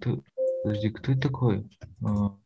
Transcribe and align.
кто, 0.00 0.22
подожди, 0.62 0.90
кто 0.90 1.12
это 1.12 1.20
такой? 1.20 1.64
А, 2.04 2.36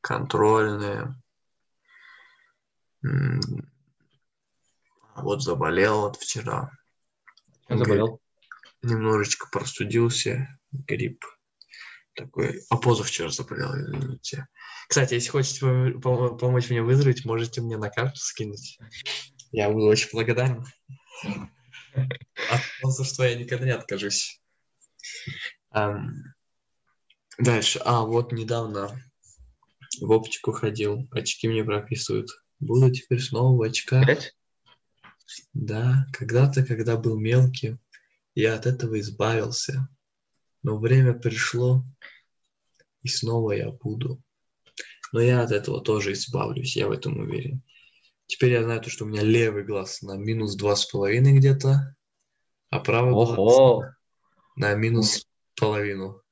контрольные. 0.00 1.14
Вот 5.14 5.44
заболел 5.44 6.00
вот 6.00 6.16
вчера. 6.16 6.72
Заболел? 7.68 8.20
Немножечко 8.82 9.46
простудился, 9.48 10.58
грипп 10.72 11.24
такой. 12.16 12.62
А 12.68 12.78
позавчера 12.78 13.30
заболел, 13.30 13.76
извините. 13.76 14.48
Кстати, 14.88 15.14
если 15.14 15.30
хотите 15.30 15.60
помочь 16.00 16.68
мне 16.68 16.82
выздороветь, 16.82 17.24
можете 17.24 17.60
мне 17.60 17.76
на 17.76 17.90
карту 17.90 18.16
скинуть. 18.16 18.80
Я 19.52 19.70
буду 19.70 19.86
очень 19.86 20.10
благодарен. 20.12 20.64
От 21.94 22.60
спонсорства 22.78 23.24
я 23.24 23.34
никогда 23.34 23.64
не 23.64 23.72
откажусь. 23.72 24.40
Дальше. 27.38 27.80
А, 27.84 28.04
вот 28.04 28.32
недавно 28.32 29.00
в 30.00 30.10
оптику 30.10 30.52
ходил, 30.52 31.08
очки 31.12 31.48
мне 31.48 31.64
прописывают. 31.64 32.30
Буду 32.60 32.90
теперь 32.90 33.20
снова 33.20 33.56
в 33.56 33.62
очках. 33.62 34.02
Опять? 34.02 34.34
Да, 35.52 36.06
когда-то, 36.12 36.64
когда 36.64 36.96
был 36.96 37.18
мелкий, 37.18 37.76
я 38.34 38.54
от 38.54 38.66
этого 38.66 38.98
избавился. 39.00 39.88
Но 40.62 40.78
время 40.78 41.14
пришло, 41.14 41.84
и 43.02 43.08
снова 43.08 43.52
я 43.52 43.70
буду. 43.70 44.20
Но 45.12 45.20
я 45.20 45.42
от 45.42 45.52
этого 45.52 45.80
тоже 45.80 46.12
избавлюсь, 46.12 46.76
я 46.76 46.88
в 46.88 46.92
этом 46.92 47.18
уверен. 47.18 47.62
Теперь 48.28 48.52
я 48.52 48.62
знаю 48.62 48.82
то, 48.82 48.90
что 48.90 49.04
у 49.04 49.08
меня 49.08 49.22
левый 49.22 49.64
глаз 49.64 50.02
на 50.02 50.16
минус 50.16 50.54
два 50.54 50.76
с 50.76 50.84
половиной 50.84 51.38
где-то, 51.38 51.96
а 52.68 52.78
правый 52.78 53.14
Ого. 53.14 53.34
глаз 53.34 53.92
на 54.54 54.74
минус 54.74 55.26
половину. 55.58 56.22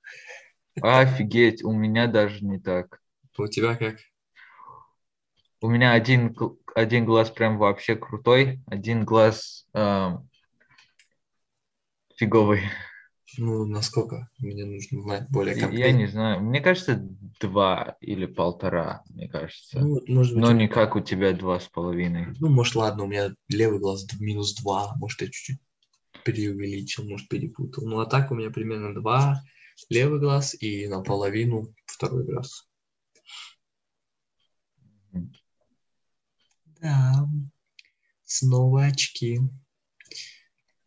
Офигеть, 0.83 1.65
у 1.65 1.73
меня 1.73 2.07
даже 2.07 2.45
не 2.45 2.61
так. 2.61 3.01
У 3.39 3.47
тебя 3.47 3.77
как? 3.77 3.97
У 5.63 5.69
меня 5.69 5.93
один, 5.93 6.37
один 6.75 7.07
глаз 7.07 7.31
прям 7.31 7.57
вообще 7.57 7.97
крутой, 7.97 8.61
один 8.67 9.07
глаз 9.07 9.67
э, 9.73 10.11
фиговый. 12.15 12.61
Ну, 13.39 13.65
насколько? 13.67 14.29
Мне 14.39 14.65
нужно 14.65 15.03
знать 15.03 15.29
более 15.31 15.55
конкретно. 15.55 15.85
Я 15.85 15.93
не 15.93 16.07
знаю. 16.07 16.41
Мне 16.41 16.61
кажется, 16.61 16.97
два 17.41 17.97
или 18.01 18.27
полтора, 18.27 19.03
мне 19.09 19.29
кажется. 19.29 19.81
Ну, 19.81 20.01
может 20.07 20.35
быть, 20.35 20.43
Но 20.43 20.53
не 20.53 20.69
как 20.69 20.97
у 20.97 21.01
тебя 21.01 21.33
два 21.33 21.59
с 21.59 21.67
половиной. 21.67 22.29
Ну, 22.39 22.49
может, 22.49 22.77
ладно, 22.77 23.05
у 23.05 23.07
меня 23.09 23.35
левый 23.49 23.81
глаз 23.81 24.07
минус 24.21 24.55
два. 24.55 24.95
Может, 24.97 25.23
я 25.23 25.27
чуть-чуть 25.27 25.61
преувеличил, 26.25 27.09
может, 27.09 27.29
перепутал. 27.29 27.87
Ну, 27.87 28.01
а 28.01 28.07
так 28.07 28.31
у 28.31 28.35
меня 28.35 28.51
примерно 28.51 28.95
два 28.95 29.43
левый 29.91 30.21
глаз 30.21 30.55
и 30.61 30.87
наполовину 30.89 31.75
второй 31.85 32.25
глаз. 32.25 32.67
Да, 36.81 37.29
снова 38.25 38.85
очки. 38.85 39.41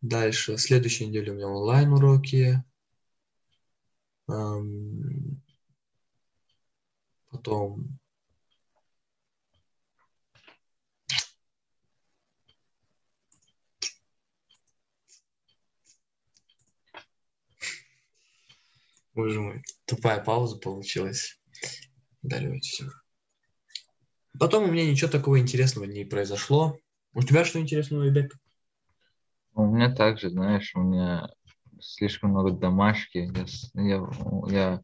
Дальше, 0.00 0.56
следующей 0.56 1.06
неделе 1.06 1.32
у 1.32 1.34
меня 1.34 1.48
онлайн 1.48 1.92
уроки. 1.92 2.64
Потом 7.30 8.00
Боже 19.12 19.40
мой, 19.40 19.62
тупая 19.86 20.22
пауза 20.24 20.56
получилась. 20.56 21.38
Удаливайте 22.22 22.70
все. 22.70 22.84
Потом 24.38 24.64
у 24.64 24.72
меня 24.72 24.90
ничего 24.90 25.10
такого 25.10 25.38
интересного 25.38 25.84
не 25.84 26.04
произошло. 26.04 26.78
У 27.12 27.22
тебя 27.22 27.44
что 27.44 27.60
интересного, 27.60 28.08
Ибек? 28.08 28.34
У 29.54 29.66
меня 29.66 29.94
также, 29.94 30.30
знаешь, 30.30 30.72
у 30.74 30.80
меня 30.80 31.28
слишком 31.80 32.30
много 32.30 32.52
домашки. 32.52 33.30
Я, 33.74 33.84
я, 33.84 34.08
я 34.48 34.82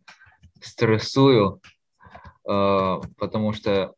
стрессую, 0.60 1.60
э, 2.49 3.00
потому 3.16 3.53
что 3.53 3.94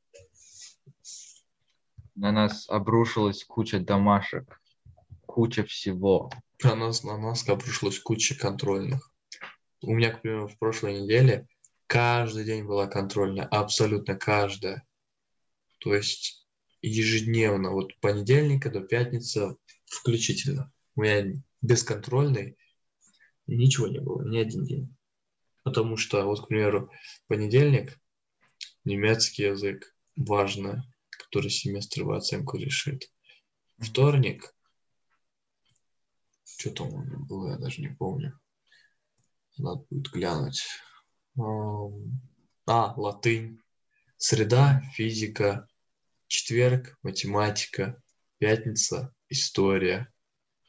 на 2.15 2.33
нас 2.33 2.69
обрушилась 2.69 3.45
куча 3.45 3.81
домашек, 3.81 4.61
куча 5.27 5.65
всего. 5.65 6.31
На 6.62 6.75
нас, 6.75 7.05
на 7.05 7.17
нас 7.17 7.49
обрушилась 7.49 8.00
куча 8.00 8.37
контрольных. 8.37 9.12
У 9.81 9.93
меня, 9.93 10.11
к 10.11 10.23
примеру, 10.23 10.49
в 10.49 10.59
прошлой 10.59 11.03
неделе 11.03 11.47
каждый 11.87 12.45
день 12.45 12.65
была 12.65 12.89
контрольная, 12.89 13.45
абсолютно 13.45 14.17
каждая. 14.17 14.85
То 15.79 15.95
есть 15.95 16.49
ежедневно, 16.83 17.71
вот 17.71 17.95
понедельника 18.00 18.71
до 18.71 18.81
пятницы 18.81 19.56
включительно. 19.91 20.72
У 20.94 21.03
меня 21.03 21.41
бесконтрольный, 21.62 22.56
ничего 23.47 23.88
не 23.88 24.00
было, 24.00 24.26
ни 24.28 24.38
один 24.38 24.65
день. 24.65 24.97
Потому 25.65 25.97
что, 25.97 26.25
вот, 26.25 26.44
к 26.44 26.49
примеру, 26.49 26.91
понедельник, 27.26 28.00
немецкий 28.84 29.44
язык, 29.44 29.94
важно, 30.16 30.84
который 31.10 31.50
семестровую 31.50 32.19
оценку 32.19 32.56
решит. 32.56 33.12
Вторник, 33.78 34.54
что 36.44 36.70
там 36.70 36.93
у 36.93 37.03
меня 37.03 37.19
было, 37.19 37.50
я 37.53 37.59
даже 37.59 37.81
не 37.81 37.88
помню. 37.88 38.38
Надо 39.58 39.85
будет 39.90 40.11
глянуть. 40.12 40.64
А, 41.37 42.94
латынь. 42.96 43.61
Среда, 44.17 44.82
физика. 44.94 45.69
Четверг, 46.26 46.99
математика. 47.02 48.02
Пятница, 48.38 49.14
история. 49.28 50.08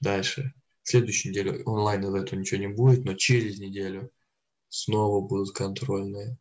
Дальше. 0.01 0.53
Следующую 0.83 1.31
неделю 1.31 1.63
онлайн 1.65 2.03
из 2.03 2.15
этого 2.15 2.39
ничего 2.39 2.59
не 2.59 2.67
будет, 2.67 3.06
но 3.06 3.13
через 3.13 3.59
неделю 3.59 4.11
снова 4.69 5.25
будут 5.27 5.53
контрольные. 5.53 6.38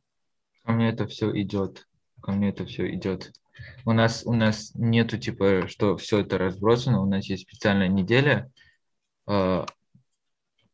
Ко 0.65 0.73
мне 0.73 0.91
это 0.91 1.07
все 1.07 1.31
идет. 1.41 1.87
Ко 2.23 2.33
мне 2.33 2.51
это 2.51 2.65
все 2.67 2.93
идет. 2.95 3.33
У 3.85 3.93
нас, 3.93 4.23
у 4.25 4.33
нас 4.33 4.73
нету 4.75 5.19
типа, 5.19 5.67
что 5.69 5.97
все 5.97 6.21
это 6.21 6.39
разбросано. 6.39 7.03
У 7.03 7.07
нас 7.07 7.27
есть 7.27 7.43
специальная 7.43 7.89
неделя. 7.89 8.51
Э, 9.27 9.65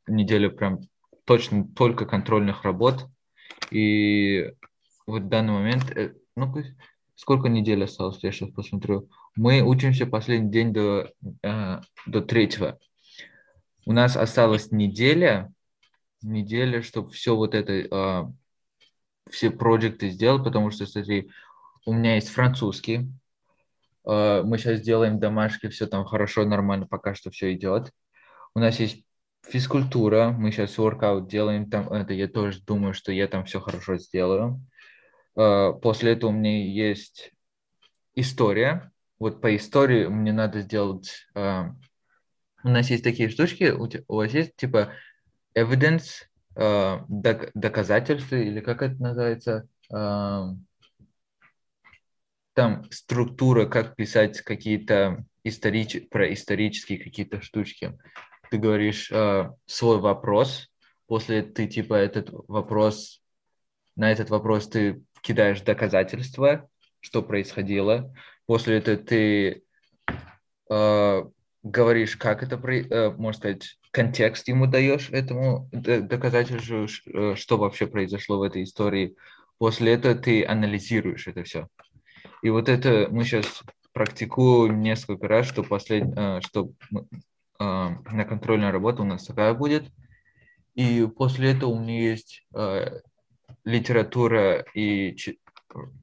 неделя 0.07 0.51
прям 0.51 0.81
точно 1.25 1.67
только 1.75 2.07
контрольных 2.07 2.65
работ. 2.65 3.07
И 3.71 4.53
вот 5.07 5.23
в 5.23 5.29
данный 5.29 5.53
момент, 5.53 5.91
э, 5.97 6.15
ну, 6.37 6.55
сколько 7.15 7.49
недель 7.49 7.85
осталось, 7.85 8.23
я 8.23 8.33
сейчас 8.33 8.51
посмотрю. 8.51 9.09
Мы 9.37 9.63
учимся 9.63 10.07
последний 10.07 10.51
день 10.51 10.73
до, 10.73 11.13
э, 11.43 11.81
до 12.07 12.21
третьего. 12.21 12.79
У 13.87 13.93
нас 13.93 14.17
осталась 14.17 14.71
неделя, 14.71 15.53
неделе, 16.23 16.83
чтобы 16.83 17.11
все 17.11 17.37
вот 17.37 17.55
это, 17.55 17.73
э, 17.73 18.25
все 19.31 19.51
проекты 19.51 20.11
сделал, 20.11 20.43
потому 20.43 20.71
что, 20.71 20.87
смотри, 20.87 21.31
у 21.87 21.93
меня 21.93 22.15
есть 22.15 22.31
французский, 22.31 23.09
э, 24.07 24.43
мы 24.43 24.59
сейчас 24.59 24.81
делаем 24.81 25.21
домашки, 25.21 25.69
все 25.69 25.87
там 25.87 26.05
хорошо, 26.05 26.45
нормально, 26.45 26.87
пока 26.87 27.15
что 27.15 27.31
все 27.31 27.53
идет. 27.53 27.91
У 28.55 28.61
нас 28.61 28.81
есть 28.81 29.05
физкультура, 29.47 30.31
мы 30.31 30.51
сейчас 30.51 30.79
воркаут 30.79 31.29
делаем, 31.29 31.69
там 31.69 31.89
это 31.93 32.15
я 32.15 32.29
тоже 32.29 32.61
думаю, 32.63 32.95
что 32.95 33.13
я 33.13 33.29
там 33.29 33.45
все 33.45 33.61
хорошо 33.61 33.99
сделаю. 33.99 34.61
Э, 35.37 35.73
после 35.81 36.13
этого 36.13 36.31
у 36.31 36.33
меня 36.33 36.65
есть 36.65 37.33
история. 38.15 38.93
Вот 39.19 39.41
по 39.41 39.55
истории 39.57 40.07
мне 40.07 40.33
надо 40.33 40.61
сделать... 40.61 41.27
Э, 41.35 41.65
у 42.63 42.69
нас 42.69 42.89
есть 42.91 43.05
такие 43.05 43.29
штучки, 43.29 43.71
у 43.71 44.15
вас 44.15 44.33
есть 44.33 44.57
типа 44.57 44.93
evidence, 45.57 46.27
э, 46.57 46.99
доказательства, 47.09 48.37
или 48.37 48.61
как 48.61 48.83
это 48.83 49.03
называется? 49.03 49.69
Там 52.55 52.91
структура, 52.91 53.67
как 53.67 53.97
писать 53.97 54.41
какие-то 54.41 55.25
историч... 55.43 56.09
про 56.09 56.33
исторические 56.33 56.99
какие-то 56.99 57.43
штучки 57.43 57.99
ты 58.51 58.59
говоришь 58.59 59.09
свой 59.67 59.99
вопрос, 59.99 60.71
после 61.07 61.43
ты 61.43 61.67
типа 61.67 61.95
этот 61.95 62.31
вопрос, 62.47 63.21
на 63.97 64.13
этот 64.13 64.31
вопрос 64.31 64.69
ты 64.69 65.03
кидаешь 65.25 65.63
доказательства, 65.63 66.69
что 67.01 67.23
происходило, 67.23 68.15
после 68.47 68.77
этого 68.77 68.99
ты 68.99 69.63
э, 70.71 71.25
говоришь, 71.63 72.17
как 72.17 72.43
это, 72.43 72.57
э, 72.57 73.11
можно 73.11 73.39
сказать, 73.39 73.79
контекст 73.91 74.47
ему 74.49 74.67
даешь 74.67 75.09
этому 75.11 75.69
доказательству, 75.73 76.87
э, 76.87 77.35
что 77.37 77.57
вообще 77.57 77.87
произошло 77.87 78.39
в 78.39 78.43
этой 78.43 78.65
истории. 78.65 79.17
После 79.59 79.95
этого 79.95 80.15
ты 80.15 80.45
анализируешь 80.45 81.27
это 81.27 81.43
все. 81.43 81.69
И 82.43 82.51
вот 82.51 82.69
это 82.69 83.09
мы 83.11 83.25
сейчас 83.25 83.63
практикуем 83.93 84.83
несколько 84.83 85.27
раз, 85.27 85.47
что, 85.47 85.63
послед... 85.63 86.05
Э, 86.17 86.41
что 86.43 86.71
на 87.59 88.25
контрольная 88.29 88.73
работа 88.73 89.03
у 89.03 89.07
нас 89.07 89.25
такая 89.25 89.55
будет. 89.55 89.85
И 90.75 91.09
после 91.17 91.53
этого 91.53 91.71
у 91.71 91.79
меня 91.79 92.11
есть 92.11 92.45
э, 92.55 93.01
литература 93.65 94.65
и 94.75 95.17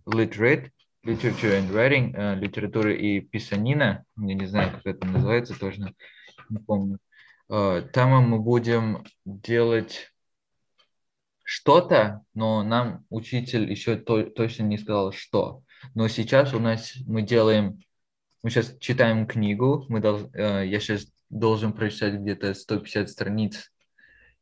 literate, 0.05 0.71
literature 1.05 1.59
and 1.59 1.71
writing, 1.71 2.13
э, 2.15 2.35
литература 2.35 2.93
и 2.93 3.19
писанина, 3.19 4.05
я 4.17 4.33
не 4.33 4.45
знаю, 4.45 4.71
как 4.71 4.85
это 4.85 5.07
называется, 5.07 5.57
точно 5.59 5.93
не 6.49 6.59
помню. 6.59 6.99
Э, 7.49 7.81
там 7.93 8.29
мы 8.29 8.39
будем 8.39 9.03
делать 9.25 10.11
что-то, 11.43 12.21
но 12.33 12.63
нам 12.63 13.05
учитель 13.09 13.69
еще 13.69 13.97
то, 13.97 14.23
точно 14.23 14.63
не 14.63 14.77
сказал, 14.77 15.11
что. 15.11 15.63
Но 15.95 16.07
сейчас 16.07 16.53
у 16.53 16.59
нас 16.59 16.93
мы 17.05 17.23
делаем, 17.23 17.81
мы 18.43 18.49
сейчас 18.49 18.77
читаем 18.79 19.27
книгу, 19.27 19.85
мы 19.89 19.99
дол, 19.99 20.29
э, 20.33 20.65
я 20.67 20.79
сейчас 20.79 21.07
должен 21.29 21.73
прочитать 21.73 22.15
где-то 22.15 22.53
150 22.53 23.09
страниц, 23.09 23.71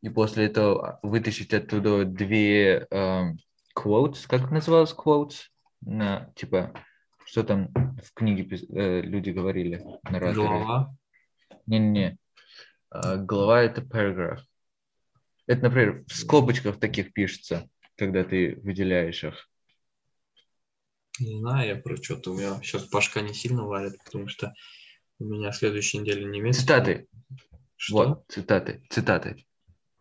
и 0.01 0.09
после 0.09 0.45
этого 0.45 0.99
вытащить 1.03 1.53
оттуда 1.53 2.05
две 2.05 2.87
э, 2.89 3.23
quotes, 3.77 4.25
как 4.27 4.49
называлось 4.51 4.93
quotes? 4.93 5.47
На, 5.81 6.31
типа, 6.35 6.73
что 7.25 7.43
там 7.43 7.69
в 7.73 8.13
книге 8.13 8.57
э, 8.69 9.01
люди 9.01 9.29
говорили? 9.29 9.81
Нараторы. 10.03 10.47
Глава? 10.47 10.95
Не-не-не. 11.65 12.17
Э, 12.93 13.17
глава– 13.17 13.61
это 13.63 13.81
paragraph. 13.81 14.41
Это, 15.47 15.63
например, 15.63 16.03
в 16.07 16.13
скобочках 16.13 16.79
таких 16.79 17.13
пишется, 17.13 17.67
когда 17.97 18.23
ты 18.23 18.59
выделяешь 18.63 19.23
их. 19.23 19.49
Не 21.19 21.39
знаю, 21.39 21.67
я 21.67 21.75
про 21.75 21.97
что-то. 21.97 22.31
У 22.31 22.37
меня 22.37 22.61
сейчас 22.61 22.83
Пашка 22.83 23.21
не 23.21 23.33
сильно 23.33 23.65
варит, 23.65 23.97
потому 24.05 24.27
что 24.27 24.53
у 25.19 25.25
меня 25.25 25.51
следующей 25.51 25.97
неделе 25.97 26.25
немецкий. 26.25 26.61
Цитаты. 26.61 27.07
Что? 27.75 27.95
Вот, 27.95 28.25
цитаты. 28.29 28.83
Цитаты. 28.89 29.45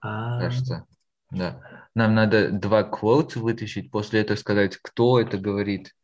А-а-а. 0.01 0.41
Кажется. 0.41 0.87
Да. 1.31 1.61
Нам 1.95 2.15
надо 2.15 2.51
два 2.51 2.85
квота 2.85 3.39
вытащить, 3.39 3.91
после 3.91 4.21
этого 4.21 4.37
сказать, 4.37 4.77
кто 4.81 5.21
это 5.21 5.37
говорит, 5.37 5.95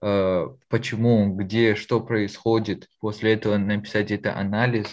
э, 0.00 0.46
почему, 0.68 1.34
где, 1.34 1.74
что 1.74 2.00
происходит. 2.00 2.88
После 3.00 3.34
этого 3.34 3.56
написать 3.58 4.10
это 4.10 4.36
анализ, 4.36 4.88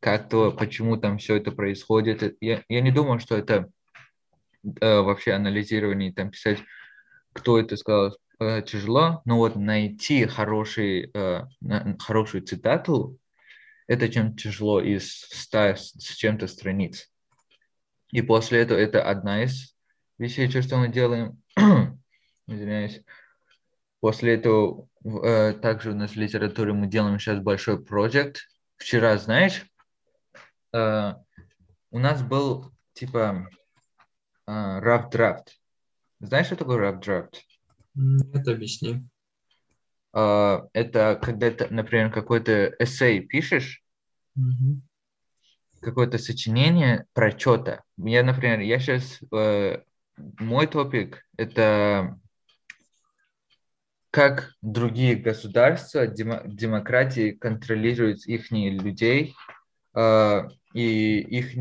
как 0.00 0.28
то, 0.28 0.52
почему 0.52 0.96
там 0.96 1.18
все 1.18 1.36
это 1.36 1.50
происходит. 1.50 2.36
Я, 2.40 2.62
я 2.68 2.80
не 2.80 2.92
думаю, 2.92 3.18
что 3.18 3.36
это 3.36 3.70
э, 4.80 5.00
вообще 5.00 5.32
анализирование, 5.32 6.12
там 6.12 6.30
писать, 6.30 6.58
кто 7.32 7.58
это 7.58 7.76
сказал, 7.76 8.16
э, 8.38 8.62
тяжело, 8.62 9.22
но 9.24 9.38
вот 9.38 9.56
найти 9.56 10.26
хороший, 10.26 11.12
хорошую 11.98 12.42
цитату 12.42 13.18
это 13.92 14.08
чем 14.08 14.36
тяжело 14.36 14.80
из 14.80 15.26
100 15.30 15.58
с 15.76 16.14
чем-то 16.16 16.46
страниц. 16.46 17.11
И 18.12 18.22
после 18.22 18.60
этого 18.60 18.78
это 18.78 19.02
одна 19.02 19.42
из 19.42 19.74
вещей, 20.18 20.48
что 20.48 20.76
мы 20.76 20.88
делаем. 20.88 21.42
Извиняюсь. 22.46 23.02
После 24.00 24.34
этого 24.34 24.88
э, 25.04 25.54
также 25.54 25.92
у 25.92 25.94
нас 25.94 26.12
в 26.12 26.16
литературе 26.16 26.72
мы 26.72 26.86
делаем 26.86 27.18
сейчас 27.18 27.40
большой 27.40 27.82
проект. 27.82 28.48
Вчера, 28.76 29.16
знаешь, 29.16 29.64
э, 30.74 31.14
у 31.90 31.98
нас 31.98 32.22
был 32.22 32.72
типа 32.92 33.48
э, 34.46 34.50
rough 34.50 35.10
draft. 35.10 35.48
Знаешь, 36.20 36.46
что 36.46 36.56
такое 36.56 36.78
rough 36.78 37.02
draft? 37.02 37.40
Нет, 37.94 38.46
объясни. 38.46 39.06
Uh, 40.14 40.68
это 40.74 41.18
когда 41.22 41.50
ты, 41.50 41.68
например, 41.70 42.12
какой-то 42.12 42.74
эссей 42.78 43.20
пишешь, 43.20 43.82
какое-то 45.82 46.18
сочинение 46.18 47.06
про 47.12 47.36
что-то. 47.36 47.82
Я, 47.98 48.22
например, 48.22 48.60
я 48.60 48.78
сейчас, 48.78 49.20
э, 49.32 49.82
мой 50.16 50.66
топик– 50.66 51.26
это 51.36 52.18
как 54.10 54.52
другие 54.60 55.16
государства, 55.16 56.06
демо, 56.06 56.42
демократии 56.44 57.32
контролируют 57.32 58.26
их 58.26 58.50
людей 58.50 59.34
э, 59.94 60.48
и 60.74 61.20
их 61.20 61.56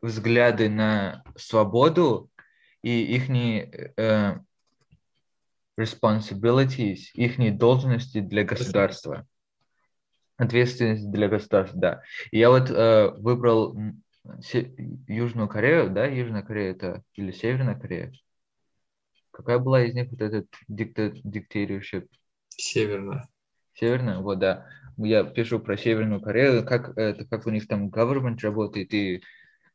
взгляды 0.00 0.68
на 0.68 1.22
свободу 1.36 2.30
и 2.82 3.02
их 3.14 3.28
э, 3.28 4.38
responsibilities, 5.78 7.00
их 7.14 7.58
должности 7.58 8.20
для 8.20 8.44
государства. 8.44 9.26
Ответственность 10.36 11.10
для 11.10 11.28
государства, 11.28 11.78
да. 11.78 12.02
И 12.30 12.38
я 12.38 12.50
вот 12.50 12.70
э, 12.70 13.10
выбрал 13.16 13.76
Южную 15.06 15.48
Корею, 15.48 15.90
да, 15.90 16.06
Южная 16.06 16.42
Корея 16.42 16.72
это 16.72 17.02
или 17.14 17.30
Северная 17.30 17.78
Корея? 17.78 18.12
Какая 19.30 19.58
была 19.58 19.82
из 19.82 19.94
них 19.94 20.10
вот 20.10 20.20
этот 20.20 20.46
дикта 20.68 21.12
диктаторship? 21.24 22.08
Северная. 22.48 23.28
Северная, 23.74 24.18
вот, 24.18 24.38
да. 24.38 24.66
Я 24.96 25.24
пишу 25.24 25.60
про 25.60 25.76
Северную 25.76 26.20
Корею, 26.20 26.64
как 26.64 26.96
это, 26.96 27.26
как 27.26 27.46
у 27.46 27.50
них 27.50 27.68
там 27.68 27.88
government 27.88 28.38
работает 28.42 28.94
и 28.94 29.22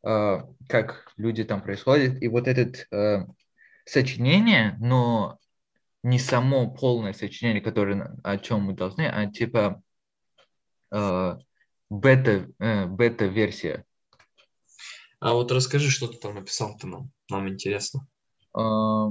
э, 0.04 0.38
как 0.68 1.12
люди 1.18 1.44
там 1.44 1.62
происходят. 1.62 2.22
И 2.22 2.28
вот 2.28 2.48
это 2.48 2.72
э, 2.92 3.26
сочинение, 3.86 4.76
но 4.80 5.38
не 6.04 6.18
само 6.18 6.72
полное 6.72 7.14
сочинение, 7.14 7.62
которое 7.62 8.18
о 8.24 8.38
чем 8.38 8.62
мы 8.62 8.74
должны, 8.74 9.04
а 9.04 9.28
типа 9.28 9.84
бета, 10.92 12.48
э, 12.60 12.86
бета-версия. 12.86 13.86
А 15.20 15.34
вот 15.34 15.52
расскажи, 15.52 15.90
что 15.92 16.08
ты 16.08 16.18
там 16.18 16.36
написал-то 16.36 16.88
нам. 16.88 17.12
Нам 17.30 17.50
интересно. 17.50 18.08
Э, 18.58 19.08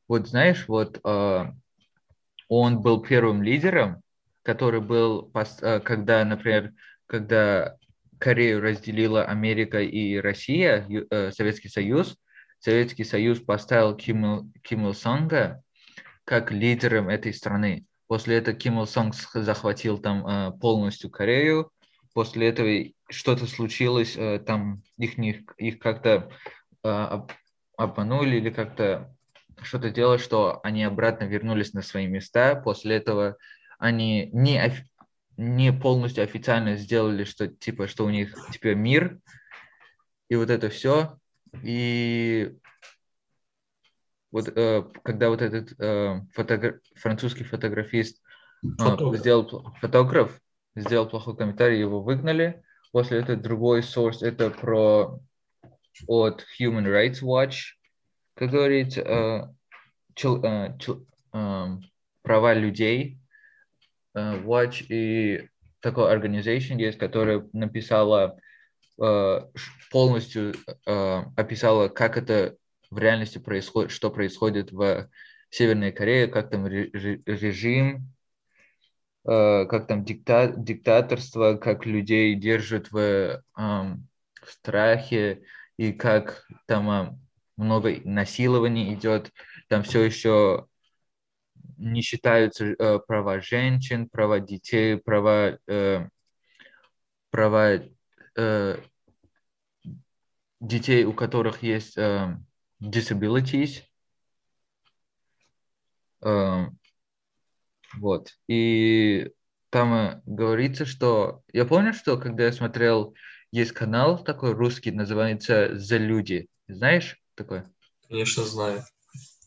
Вот 0.07 0.27
знаешь, 0.27 0.67
вот 0.67 1.00
э, 1.03 1.45
он 2.47 2.81
был 2.81 3.01
первым 3.01 3.43
лидером, 3.43 4.01
который 4.41 4.81
был, 4.81 5.31
э, 5.33 5.79
когда, 5.79 6.25
например, 6.25 6.74
когда 7.05 7.77
Корею 8.17 8.62
разделила 8.62 9.25
Америка 9.25 9.79
и 9.81 10.17
Россия, 10.17 10.88
э, 10.88 11.31
Советский 11.31 11.69
Союз, 11.69 12.17
Советский 12.59 13.03
Союз 13.03 13.39
поставил 13.39 13.95
Ким 13.95 14.51
Ким 14.63 14.85
Ил 14.88 14.93
Сонга 14.93 15.62
как 16.24 16.51
лидером 16.51 17.09
этой 17.09 17.33
страны. 17.33 17.85
После 18.07 18.38
этого 18.38 18.55
Ким 18.57 18.79
Ил 18.79 18.88
Сонг 18.88 19.15
захватил 19.15 19.97
там 19.97 20.25
э, 20.27 20.51
полностью 20.59 21.09
Корею. 21.09 21.71
После 22.13 22.47
этого 22.47 22.91
что-то 23.09 23.45
случилось, 23.45 24.15
э, 24.15 24.39
там 24.39 24.81
их, 24.97 25.17
не- 25.17 25.45
их 25.57 25.79
как-то 25.79 26.29
э, 26.83 26.88
об- 26.89 27.31
обманули 27.77 28.38
или 28.38 28.50
как-то 28.50 29.15
что-то 29.62 29.89
делать, 29.89 30.21
что 30.21 30.59
они 30.63 30.83
обратно 30.83 31.25
вернулись 31.25 31.74
на 31.74 31.81
свои 31.81 32.07
места. 32.07 32.55
После 32.55 32.95
этого 32.95 33.38
они 33.79 34.29
не, 34.33 34.62
не 35.38 35.74
полностью 35.74 36.24
официально 36.24 36.75
сделали, 36.75 37.24
что 37.24 37.47
типа, 37.47 37.88
что 37.88 38.05
у 38.05 38.09
них 38.09 38.35
теперь 38.51 38.75
мир, 38.75 39.19
и 40.29 40.35
вот 40.35 40.50
это 40.50 40.69
все. 40.69 41.17
И 41.63 42.55
вот 44.31 44.50
э, 44.55 44.83
когда 45.03 45.29
вот 45.29 45.41
этот 45.41 45.74
э, 45.79 46.21
фотогра- 46.33 46.79
французский 46.95 47.43
фотографист 47.43 48.21
э, 48.63 48.67
Фотограф. 48.77 49.19
сделал 49.19 49.74
фотограф 49.79 50.41
сделал 50.75 51.07
плохой 51.07 51.38
комментарий, 51.38 51.79
его 51.79 52.01
выгнали. 52.01 52.62
После 52.91 53.19
этого 53.19 53.38
другой 53.38 53.79
source 53.81 54.17
это 54.21 54.50
про 54.50 55.19
от 56.07 56.45
Human 56.59 56.85
Rights 56.85 57.21
Watch, 57.24 57.75
как 58.35 58.51
говорить, 58.51 58.97
э, 58.97 59.47
чел- 60.15 60.43
э, 60.43 60.77
чел- 60.79 61.05
эм, 61.33 61.81
права 62.21 62.53
людей. 62.53 63.19
Э, 64.13 64.41
Watch 64.43 64.85
и 64.89 65.50
такой 65.79 66.13
organization 66.13 66.77
есть, 66.77 66.97
которая 66.97 67.47
написала 67.53 68.38
э, 68.38 68.41
полностью 69.91 70.53
э, 70.85 71.23
описала, 71.35 71.87
как 71.89 72.17
это 72.17 72.55
в 72.89 72.97
реальности 72.97 73.37
происходит, 73.37 73.91
что 73.91 74.09
происходит 74.11 74.71
в 74.71 75.09
Северной 75.49 75.91
Корее, 75.91 76.27
как 76.27 76.49
там 76.49 76.65
ре- 76.65 76.89
ре- 76.93 77.21
режим, 77.25 78.07
э, 79.27 79.65
как 79.65 79.87
там 79.87 80.03
дикта- 80.03 80.53
диктаторство, 80.57 81.55
как 81.55 81.85
людей 81.85 82.35
держат 82.35 82.91
в, 82.91 83.41
эм, 83.57 84.07
в 84.41 84.51
страхе, 84.51 85.43
и 85.77 85.91
как 85.91 86.45
там 86.67 86.89
э, 86.89 87.15
много 87.57 87.95
насилований 88.03 88.93
идет, 88.93 89.31
там 89.69 89.83
все 89.83 90.03
еще 90.03 90.67
не 91.77 92.01
считаются 92.01 92.65
э, 92.67 92.99
права 92.99 93.39
женщин, 93.41 94.07
права 94.09 94.39
детей, 94.39 94.97
права, 94.97 95.57
э, 95.67 96.07
права 97.29 97.79
э, 98.35 98.77
детей, 100.59 101.05
у 101.05 101.13
которых 101.13 101.63
есть 101.63 101.97
э, 101.97 102.37
disabilities. 102.81 103.83
Э, 106.21 106.65
вот. 107.97 108.31
И 108.47 109.31
там 109.69 109.93
э, 109.93 110.21
говорится, 110.25 110.85
что... 110.85 111.43
Я 111.53 111.65
помню, 111.65 111.93
что 111.93 112.17
когда 112.17 112.45
я 112.45 112.51
смотрел, 112.51 113.15
есть 113.51 113.71
канал 113.71 114.23
такой 114.23 114.53
русский, 114.53 114.91
называется 114.91 115.77
«За 115.77 115.97
люди». 115.97 116.47
Знаешь 116.67 117.17
такой? 117.35 117.63
Конечно, 118.07 118.43
знаю. 118.43 118.83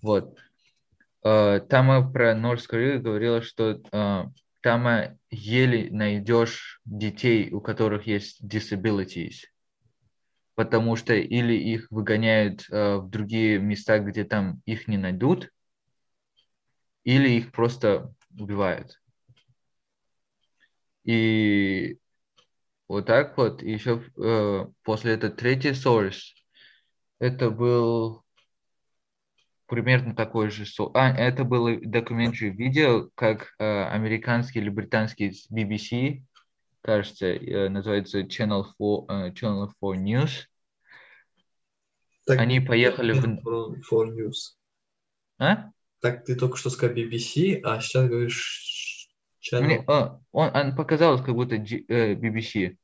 Вот. 0.03 0.37
Э, 1.25 1.61
Там 1.69 1.91
э, 1.91 2.13
про 2.13 2.35
North 2.35 2.65
Korea 2.71 2.99
говорила, 2.99 3.43
что 3.43 3.81
э, 3.93 4.25
там 4.61 4.87
э, 4.89 5.19
еле 5.31 5.91
найдешь 5.91 6.81
детей, 6.85 7.51
у 7.53 7.61
которых 7.61 8.07
есть 8.07 8.43
disabilities, 8.43 9.47
потому 10.55 10.97
что 10.97 11.15
или 11.15 11.55
их 11.55 11.91
выгоняют 11.91 12.67
э, 12.71 12.97
в 12.97 13.09
другие 13.09 13.59
места, 13.59 13.99
где 13.99 14.25
там 14.25 14.63
их 14.67 14.89
не 14.89 14.97
найдут, 14.97 15.51
или 17.05 17.29
их 17.31 17.53
просто 17.53 18.13
убивают. 18.39 19.01
И 21.05 21.99
вот 22.89 23.07
так 23.07 23.37
вот. 23.37 23.63
Еще 23.63 24.03
э, 24.17 24.67
после 24.83 25.13
этого 25.15 25.33
третий 25.33 25.71
source, 25.71 26.35
это 27.19 27.51
был 27.51 28.25
примерно 29.69 30.15
такой 30.15 30.51
же... 30.51 30.65
А, 30.95 31.11
это 31.11 31.45
было 31.45 31.77
документary 31.77 32.49
видео, 32.51 33.11
как 33.15 33.55
э, 33.59 33.85
американский 33.85 34.59
или 34.59 34.71
британский 34.71 35.33
BBC, 35.53 36.23
кажется, 36.81 37.27
э, 37.27 37.69
называется 37.69 38.21
Channel 38.21 38.65
4, 38.79 39.29
э, 39.29 39.33
Channel 39.33 39.69
4 39.81 40.03
News. 40.03 40.31
Так, 42.27 42.39
Они 42.41 42.61
поехали 42.61 43.13
в- 43.13 43.25
Channel 43.25 43.81
4 43.83 44.27
News. 44.27 44.57
А? 45.39 45.71
Так, 46.01 46.25
ты 46.25 46.35
только 46.35 46.57
что 46.57 46.71
сказал 46.71 46.97
BBC, 46.97 47.61
а 47.63 47.81
сейчас 47.81 48.09
говоришь 48.09 49.09
Мне, 49.53 49.79
Channel. 49.79 49.85
а, 49.87 50.21
он, 50.33 50.51
он 50.57 50.77
показалось, 50.77 51.21
как 51.21 51.35
будто 51.35 51.59
G- 51.59 51.85
э, 51.89 52.15
BBC. 52.15 52.77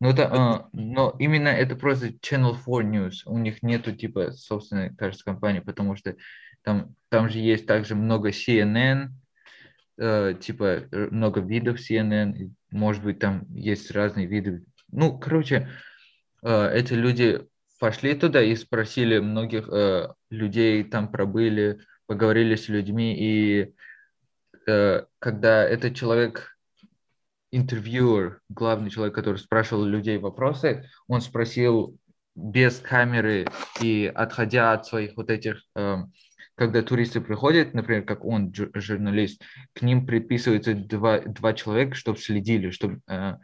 Но, 0.00 0.10
это, 0.10 0.28
а, 0.32 0.68
но 0.72 1.14
именно 1.18 1.48
это 1.48 1.76
просто 1.76 2.08
Channel 2.08 2.56
4 2.56 2.88
News. 2.88 3.22
У 3.26 3.38
них 3.38 3.62
нету 3.62 3.92
типа 3.92 4.32
собственной, 4.32 4.94
кажется, 4.94 5.24
компании, 5.24 5.60
потому 5.60 5.96
что 5.96 6.16
там, 6.62 6.94
там 7.08 7.28
же 7.28 7.38
есть 7.38 7.66
также 7.66 7.94
много 7.94 8.30
CNN, 8.30 9.10
э, 9.98 10.34
типа 10.40 10.64
э, 10.90 11.08
много 11.10 11.40
видов 11.40 11.78
CNN, 11.78 12.52
может 12.70 13.02
быть, 13.02 13.18
там 13.18 13.46
есть 13.54 13.90
разные 13.90 14.26
виды. 14.26 14.64
Ну, 14.90 15.18
короче, 15.18 15.68
э, 16.42 16.72
эти 16.74 16.94
люди 16.94 17.46
пошли 17.78 18.14
туда 18.14 18.42
и 18.42 18.54
спросили 18.56 19.18
многих 19.18 19.68
э, 19.68 20.08
людей, 20.30 20.84
там 20.84 21.10
пробыли, 21.10 21.80
поговорили 22.06 22.54
с 22.54 22.68
людьми, 22.68 23.16
и 23.18 23.74
э, 24.66 25.04
когда 25.18 25.64
этот 25.64 25.96
человек, 25.96 26.58
интервьюер, 27.52 28.40
главный 28.48 28.90
человек, 28.90 29.14
который 29.14 29.36
спрашивал 29.36 29.84
людей 29.84 30.18
вопросы, 30.18 30.88
он 31.08 31.20
спросил 31.20 31.96
без 32.34 32.78
камеры 32.78 33.46
и 33.80 34.10
отходя 34.14 34.72
от 34.72 34.86
своих 34.86 35.16
вот 35.16 35.30
этих, 35.30 35.62
э, 35.74 35.96
когда 36.54 36.82
туристы 36.82 37.20
приходят, 37.20 37.74
например, 37.74 38.04
как 38.04 38.24
он, 38.24 38.50
жу- 38.50 38.70
журналист, 38.74 39.42
к 39.72 39.82
ним 39.82 40.06
приписывается 40.06 40.74
два, 40.74 41.20
два 41.20 41.52
человека, 41.52 41.94
чтобы 41.94 42.18
следили, 42.18 42.70
чтобы, 42.70 43.00
э, 43.08 43.34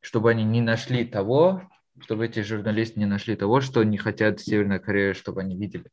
чтобы 0.00 0.30
они 0.30 0.44
не 0.44 0.60
нашли 0.60 1.04
того, 1.04 1.68
чтобы 2.00 2.26
эти 2.26 2.40
журналисты 2.40 2.98
не 2.98 3.06
нашли 3.06 3.36
того, 3.36 3.60
что 3.60 3.84
не 3.84 3.98
хотят 3.98 4.40
Северная 4.40 4.78
Корея, 4.78 5.14
чтобы 5.14 5.42
они 5.42 5.56
видели. 5.56 5.86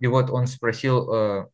И 0.00 0.06
вот 0.06 0.30
он 0.30 0.46
спросил 0.46 1.10
э, 1.12 1.46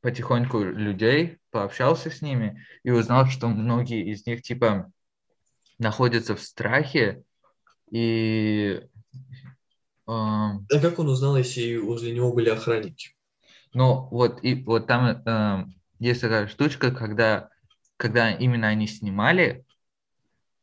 потихоньку 0.00 0.62
людей, 0.62 1.38
пообщался 1.50 2.10
с 2.10 2.22
ними 2.22 2.64
и 2.82 2.90
узнал, 2.90 3.26
что 3.26 3.48
многие 3.48 4.10
из 4.10 4.26
них 4.26 4.42
типа 4.42 4.90
находятся 5.78 6.36
в 6.36 6.40
страхе 6.40 7.22
и 7.90 8.80
э, 8.80 10.10
А 10.10 10.58
как 10.68 10.98
он 10.98 11.08
узнал, 11.08 11.36
если 11.36 11.76
возле 11.76 12.12
него 12.12 12.32
были 12.32 12.48
охранники? 12.48 13.14
ну 13.74 14.08
вот 14.10 14.42
и 14.42 14.62
вот 14.62 14.86
там 14.86 15.22
э, 15.24 15.66
есть 15.98 16.20
такая 16.20 16.46
штучка, 16.46 16.90
когда 16.90 17.48
когда 17.96 18.32
именно 18.32 18.68
они 18.68 18.88
снимали, 18.88 19.64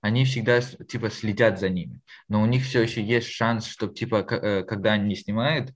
они 0.02 0.26
всегда 0.26 0.62
типа 0.62 1.10
следят 1.10 1.60
за 1.60 1.70
ними, 1.70 2.02
но 2.28 2.42
у 2.42 2.46
них 2.46 2.64
все 2.64 2.82
еще 2.82 3.04
есть 3.04 3.28
шанс, 3.28 3.66
что 3.66 3.88
типа 3.88 4.26
э, 4.30 4.64
когда 4.64 4.94
они 4.94 5.10
не 5.10 5.16
снимают, 5.16 5.74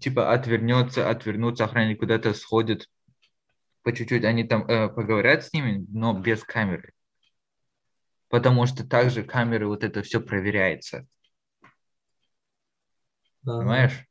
типа 0.00 0.32
отвернется, 0.32 1.08
отвернутся, 1.08 1.64
охранник 1.64 2.00
куда-то 2.00 2.34
сходит 2.34 2.88
по 3.82 3.92
чуть-чуть, 3.92 4.24
они 4.24 4.44
там 4.44 4.66
э, 4.66 4.88
поговорят 4.88 5.44
с 5.44 5.52
ними, 5.52 5.84
но 5.90 6.18
без 6.18 6.42
камеры. 6.42 6.92
Потому 8.28 8.66
что 8.66 8.86
также 8.86 9.22
камеры 9.22 9.66
вот 9.68 9.84
это 9.84 10.02
все 10.02 10.20
проверяется, 10.20 11.06
Ага. 13.46 13.58
понимаешь? 13.58 14.06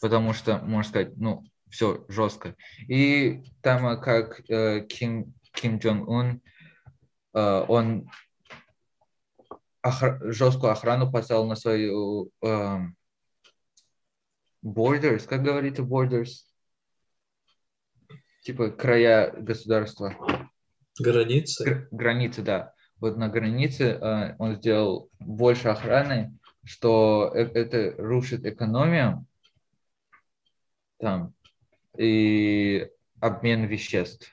Потому 0.00 0.32
что, 0.32 0.58
можно 0.58 0.90
сказать, 0.90 1.16
ну, 1.16 1.44
все 1.70 2.04
жестко. 2.08 2.56
И 2.88 3.44
там, 3.62 3.86
э, 3.86 3.96
как 3.96 4.40
э, 4.50 4.80
Ким, 4.86 5.34
Ким 5.52 5.78
Джонг 5.78 6.08
Ун 6.08 6.42
э, 7.32 7.64
он 7.68 8.10
охр... 9.82 10.32
жесткую 10.32 10.72
охрану 10.72 11.10
поставил 11.10 11.46
на 11.46 11.54
свою 11.54 12.30
э, 12.42 12.78
borders, 14.66 15.26
как 15.26 15.42
говорится, 15.42 15.82
borders? 15.82 16.44
Типа 18.42 18.70
края 18.70 19.32
государства. 19.32 20.14
Границы? 20.98 21.64
Гр- 21.64 21.88
границы, 21.90 22.42
да. 22.42 22.72
Вот 22.98 23.16
на 23.16 23.28
границе 23.28 23.84
э, 23.84 24.36
он 24.38 24.56
сделал 24.56 25.10
больше 25.18 25.68
охраны, 25.68 26.36
что 26.64 27.32
э- 27.34 27.50
это 27.52 27.94
рушит 27.98 28.46
экономию 28.46 29.26
там 30.98 31.34
и 31.98 32.88
обмен 33.20 33.64
веществ. 33.64 34.32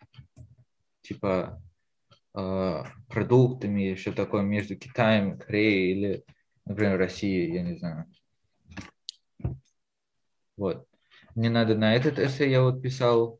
Типа 1.01 1.61
э, 2.33 2.83
продуктами, 3.09 3.81
еще 3.81 4.11
такое 4.13 4.41
между 4.41 4.77
Китаем, 4.77 5.37
Кореей 5.37 5.91
или, 5.91 6.23
например, 6.65 6.97
Россией, 6.97 7.53
я 7.53 7.63
не 7.63 7.77
знаю. 7.77 8.05
Вот. 10.57 10.87
Мне 11.35 11.49
надо 11.49 11.75
на 11.75 11.95
этот 11.95 12.19
эссе 12.19 12.49
я 12.49 12.61
вот 12.63 12.81
писал. 12.81 13.39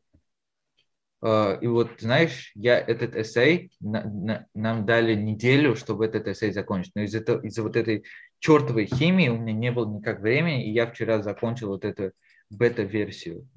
Э, 1.22 1.58
И 1.60 1.66
вот, 1.66 2.00
знаешь, 2.00 2.52
я 2.54 2.78
этот 2.78 3.16
эссей, 3.16 3.72
на- 3.80 4.04
на- 4.04 4.46
нам 4.54 4.84
дали 4.84 5.14
неделю, 5.14 5.76
чтобы 5.76 6.06
этот 6.06 6.26
эссей 6.28 6.52
закончить. 6.52 6.94
Но 6.94 7.02
из-за 7.02 7.20
то- 7.20 7.40
из-за 7.40 7.62
вот 7.62 7.76
этой 7.76 8.04
чертовой 8.40 8.86
химии 8.86 9.28
у 9.28 9.38
меня 9.38 9.52
не 9.52 9.70
было 9.72 9.88
никак 9.90 10.20
времени, 10.20 10.66
и 10.66 10.72
я 10.72 10.86
вчера 10.86 11.22
закончил 11.22 11.68
вот 11.68 11.84
эту 11.84 12.12
бета-версию. 12.50 13.48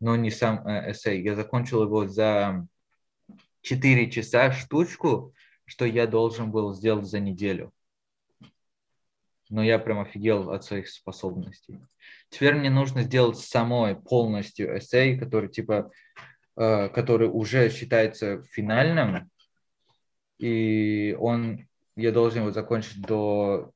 Но 0.00 0.16
не 0.16 0.30
сам 0.30 0.66
э, 0.66 0.90
эссей. 0.90 1.22
Я 1.22 1.34
закончил 1.34 1.82
его 1.84 2.08
за 2.08 2.66
4 3.62 4.10
часа 4.10 4.52
штучку, 4.52 5.32
что 5.64 5.84
я 5.84 6.06
должен 6.06 6.50
был 6.50 6.74
сделать 6.74 7.06
за 7.06 7.20
неделю. 7.20 7.72
Но 9.52 9.62
я 9.62 9.78
прям 9.78 10.00
офигел 10.00 10.50
от 10.50 10.64
своих 10.64 10.88
способностей. 10.88 11.78
Теперь 12.30 12.54
мне 12.54 12.70
нужно 12.70 13.02
сделать 13.02 13.36
самой 13.36 13.96
полностью 13.96 14.78
эссей, 14.78 15.18
который 15.18 15.50
типа, 15.50 15.90
э, 16.56 16.88
который 16.88 17.28
уже 17.28 17.68
считается 17.68 18.42
финальным, 18.50 19.30
и 20.38 21.14
он, 21.20 21.68
я 21.96 22.12
должен 22.12 22.40
его 22.40 22.50
закончить 22.50 23.02
до 23.02 23.72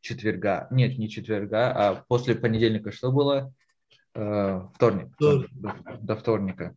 четверга. 0.00 0.68
Нет, 0.70 0.98
не 0.98 1.08
четверга, 1.08 1.72
а 1.72 2.04
после 2.06 2.36
понедельника 2.36 2.92
что 2.92 3.10
было? 3.10 3.52
Э, 4.14 4.68
вторник. 4.76 5.12
Вторник. 5.16 5.50
До, 5.50 5.74
до 6.00 6.14
вторника. 6.14 6.76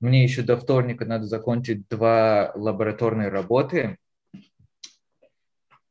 Мне 0.00 0.22
еще 0.22 0.40
до 0.40 0.56
вторника 0.56 1.04
надо 1.04 1.26
закончить 1.26 1.86
два 1.88 2.50
лабораторные 2.54 3.28
работы. 3.28 3.98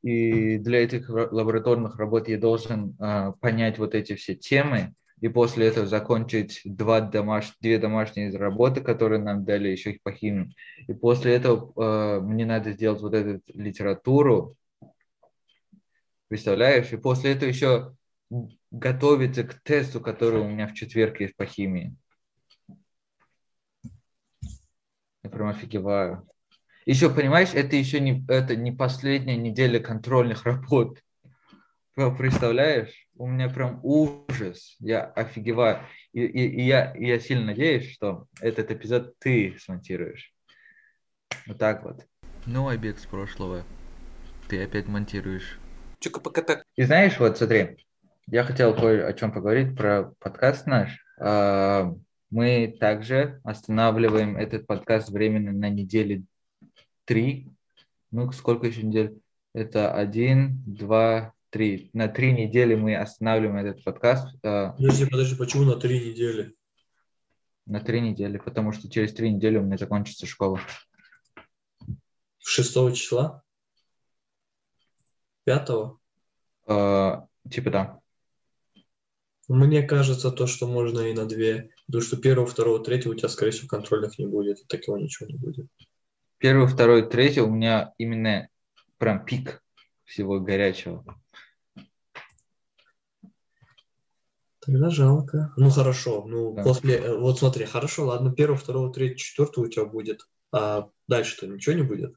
И 0.02 0.58
для 0.58 0.84
этих 0.84 1.10
ра- 1.10 1.30
лабораторных 1.32 1.98
работ 1.98 2.28
я 2.28 2.38
должен 2.38 2.96
э, 3.00 3.34
понять 3.40 3.78
вот 3.78 3.94
эти 3.94 4.16
все 4.16 4.36
темы. 4.36 4.94
И 5.20 5.28
после 5.28 5.68
этого 5.68 5.86
закончить 5.86 6.62
два 6.66 7.00
домаш... 7.02 7.56
две 7.62 7.78
домашние 7.78 8.36
работы, 8.36 8.82
которые 8.82 9.22
нам 9.22 9.46
дали 9.46 9.70
еще 9.70 10.00
по 10.02 10.12
химии. 10.12 10.56
И 10.88 10.94
после 10.94 11.36
этого 11.36 11.72
э, 11.76 12.20
мне 12.22 12.46
надо 12.46 12.72
сделать 12.72 13.02
вот 13.02 13.14
эту 13.14 13.42
литературу. 13.54 14.56
Представляешь? 16.28 16.92
И 16.92 16.98
после 16.98 17.34
этого 17.34 17.50
еще 17.50 17.96
готовиться 18.72 19.44
к 19.44 19.62
тесту, 19.62 20.02
который 20.02 20.40
у 20.40 20.48
меня 20.48 20.68
в 20.68 20.74
четверг 20.74 21.20
есть 21.20 21.36
по 21.36 21.46
химии. 21.46 21.96
Я 25.24 25.30
прям 25.30 25.50
офигеваю. 25.50 26.28
Еще, 26.86 27.10
понимаешь, 27.14 27.50
это 27.54 27.76
еще 27.76 28.00
не, 28.00 28.26
это 28.28 28.56
не 28.56 28.72
последняя 28.72 29.38
неделя 29.38 29.80
контрольных 29.80 30.46
работ. 30.46 31.00
Представляешь? 32.18 33.08
У 33.16 33.28
меня 33.28 33.50
прям 33.50 33.80
ужас. 33.84 34.76
Я 34.80 35.04
офигеваю. 35.06 35.80
И, 36.14 36.22
и- 36.22 36.48
и 36.48 36.62
я, 36.64 36.92
и 36.96 37.06
я 37.06 37.20
сильно 37.20 37.46
надеюсь, 37.48 37.92
что 37.92 38.26
этот 38.40 38.72
эпизод 38.72 39.14
ты 39.20 39.56
смонтируешь. 39.60 40.34
Вот 41.46 41.58
так 41.60 41.84
вот. 41.84 42.06
Ну, 42.46 42.68
обед 42.70 42.98
с 43.00 43.06
прошлого. 43.06 43.64
Ты 44.48 44.64
опять 44.64 44.88
монтируешь. 44.88 45.60
Чука-пока-так. 46.00 46.64
И 46.76 46.84
знаешь, 46.84 47.20
вот 47.20 47.38
смотри, 47.38 47.78
я 48.28 48.44
хотел 48.44 48.74
кое 48.74 49.06
о 49.06 49.14
чем 49.14 49.32
поговорить 49.32 49.78
про 49.78 50.12
подкаст 50.20 50.66
наш. 50.66 51.06
А, 51.20 51.94
Мы 52.32 52.76
также 52.80 53.42
останавливаем 53.44 54.38
этот 54.38 54.66
подкаст 54.66 55.10
временно 55.10 55.52
на 55.52 55.70
неделе 55.70 56.24
три. 57.06 57.50
Ну, 58.12 58.32
сколько 58.32 58.68
еще 58.68 58.84
недель? 58.84 59.20
Это 59.54 59.94
один, 59.94 60.64
два, 60.66 61.34
три. 61.50 61.90
На 61.94 62.08
три 62.08 62.32
недели 62.34 62.76
мы 62.76 62.96
останавливаем 62.96 63.66
этот 63.66 63.84
подкаст. 63.84 64.28
а, 64.44 64.72
Подожди, 64.74 65.06
подожди, 65.06 65.36
почему 65.36 65.64
на 65.64 65.76
три 65.76 66.10
недели? 66.10 66.56
На 67.66 67.80
три 67.80 68.02
недели, 68.02 68.38
потому 68.38 68.72
что 68.72 68.90
через 68.90 69.14
три 69.14 69.32
недели 69.32 69.58
у 69.58 69.64
меня 69.64 69.78
закончится 69.78 70.26
школа. 70.26 70.60
6 72.40 72.96
числа? 72.96 73.44
5? 75.46 75.70
А, 76.68 77.28
Типа 77.50 77.70
да. 77.70 78.00
Мне 79.48 79.84
кажется, 79.84 80.32
то, 80.32 80.48
что 80.48 80.68
можно 80.68 81.02
и 81.02 81.14
на 81.14 81.26
две. 81.26 81.72
Потому 81.88 82.04
что 82.04 82.18
первого, 82.18 82.48
второго, 82.48 82.84
третьего 82.84 83.12
у 83.12 83.16
тебя, 83.16 83.28
скорее 83.28 83.52
всего, 83.52 83.68
контрольных 83.68 84.18
не 84.18 84.26
будет. 84.26 84.60
И 84.60 84.66
такого 84.66 84.98
ничего 84.98 85.28
не 85.28 85.36
будет. 85.36 85.68
Первый, 86.42 86.66
второй, 86.66 87.08
третий 87.08 87.42
у 87.42 87.52
меня 87.52 87.94
именно 88.00 88.50
прям 88.98 89.24
пик 89.24 89.64
всего 90.06 90.40
горячего. 90.40 91.06
Тогда 94.60 94.90
жалко. 94.90 95.54
Ну 95.56 95.70
хорошо. 95.70 96.26
Ну, 96.28 96.54
Да. 96.54 96.64
после. 96.64 96.96
э, 96.96 97.16
Вот 97.16 97.38
смотри, 97.38 97.66
хорошо, 97.66 98.08
ладно, 98.08 98.34
первого, 98.34 98.58
второго, 98.58 98.92
третьего, 98.92 99.20
четвертого 99.20 99.66
у 99.66 99.68
тебя 99.68 99.86
будет. 99.86 100.22
А 100.52 100.90
дальше-то 101.08 101.46
ничего 101.46 101.76
не 101.76 101.84
будет. 101.84 102.16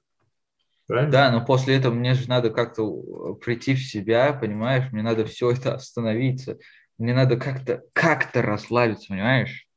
Правильно? 0.87 1.13
Да, 1.13 1.31
но 1.31 1.45
после 1.45 1.77
этого 1.77 1.93
мне 1.93 2.15
же 2.15 2.27
надо 2.27 2.49
как-то 2.49 2.83
э, 2.83 3.35
прийти 3.35 3.75
в 3.75 3.85
себя, 3.85 4.33
понимаешь? 4.33 4.91
Мне 4.91 5.03
надо 5.03 5.27
все 5.27 5.51
это 5.51 5.75
остановиться. 5.75 6.57
Мне 6.97 7.13
надо 7.13 7.37
как-то 7.37 7.83
как-то 7.93 8.41
расслабиться, 8.41 9.09
понимаешь? 9.09 9.69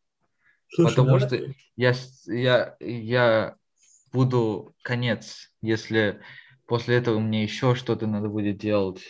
Слушай, 0.70 0.92
Потому 0.92 1.20
давай- 1.20 1.28
что 1.28 1.54
я, 1.76 1.94
я, 2.28 2.76
я 2.80 3.56
буду 4.18 4.74
конец, 4.82 5.52
если 5.62 6.20
после 6.66 6.96
этого 6.98 7.20
мне 7.20 7.44
еще 7.44 7.76
что-то 7.76 8.08
надо 8.08 8.30
будет 8.30 8.58
делать. 8.58 9.02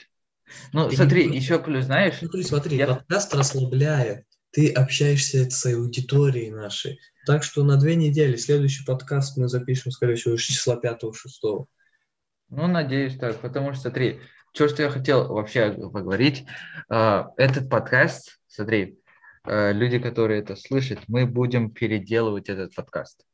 Ну, 0.74 0.86
Ты 0.86 0.92
не 0.92 0.96
смотри, 0.98 1.28
будешь- 1.28 1.42
еще 1.44 1.60
плюс, 1.60 1.86
знаешь, 1.86 2.18
Смотри, 2.20 2.44
смотри, 2.44 2.78
Я- 2.78 2.88
подкаст 2.88 3.34
расслабляет. 3.34 4.26
Ты 4.52 4.72
общаешься 4.72 5.50
с 5.50 5.66
аудиторией 5.66 6.52
нашей. 6.52 7.00
Так 7.26 7.44
что 7.44 7.64
на 7.64 7.78
две 7.78 7.96
недели 7.96 8.38
следующий 8.38 8.86
подкаст 8.86 9.38
мы 9.38 9.48
запишем, 9.50 9.92
скорее 9.92 10.16
всего, 10.16 10.38
с 10.38 10.42
числа 10.42 10.78
5-6. 10.78 11.68
Ну, 12.50 12.68
надеюсь 12.68 13.18
так, 13.18 13.40
потому 13.42 13.74
что, 13.74 13.84
смотри, 13.84 14.20
все, 14.54 14.68
что 14.70 14.84
я 14.84 14.90
хотел 14.90 15.28
вообще 15.28 15.72
поговорить, 15.72 16.46
э, 16.90 17.24
этот 17.36 17.70
подкаст, 17.70 18.40
смотри, 18.48 19.00
э, 19.46 19.74
люди, 19.74 20.00
которые 20.00 20.42
это 20.42 20.56
слышат, 20.56 21.00
мы 21.08 21.26
будем 21.26 21.72
переделывать 21.72 22.48
этот 22.50 22.74
подкаст. 22.74 23.27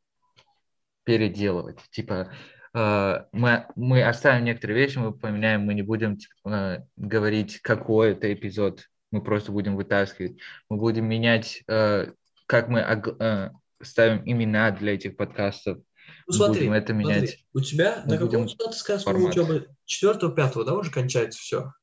Переделывать. 1.03 1.79
Типа, 1.91 2.31
э, 2.73 3.25
мы, 3.31 3.67
мы 3.75 4.03
оставим 4.03 4.45
некоторые 4.45 4.79
вещи, 4.79 4.97
мы 4.97 5.13
поменяем, 5.13 5.61
мы 5.61 5.73
не 5.73 5.81
будем 5.81 6.17
типа, 6.17 6.49
э, 6.49 6.85
говорить, 6.95 7.59
какой 7.59 8.11
это 8.11 8.33
эпизод, 8.33 8.89
мы 9.11 9.21
просто 9.21 9.51
будем 9.51 9.75
вытаскивать. 9.75 10.37
Мы 10.69 10.77
будем 10.77 11.05
менять, 11.05 11.63
э, 11.67 12.11
как 12.45 12.69
мы 12.69 13.51
ставим 13.81 14.23
имена 14.25 14.71
для 14.71 14.95
этих 14.95 15.17
подкастов. 15.17 15.79
Ну 16.27 16.33
смотри, 16.33 16.61
будем 16.61 16.73
это 16.73 16.93
смотри, 16.93 17.05
менять. 17.05 17.45
у 17.53 17.59
тебя 17.59 18.03
Мы 18.05 18.13
на 18.13 18.17
каком 18.17 18.43
будем 18.43 18.57
ты 18.57 18.71
сказал, 18.73 19.03
формат. 19.03 19.31
учеба? 19.31 19.65
4-5, 19.85 20.65
да, 20.65 20.73
уже 20.73 20.91
кончается 20.91 21.39
все. 21.39 21.73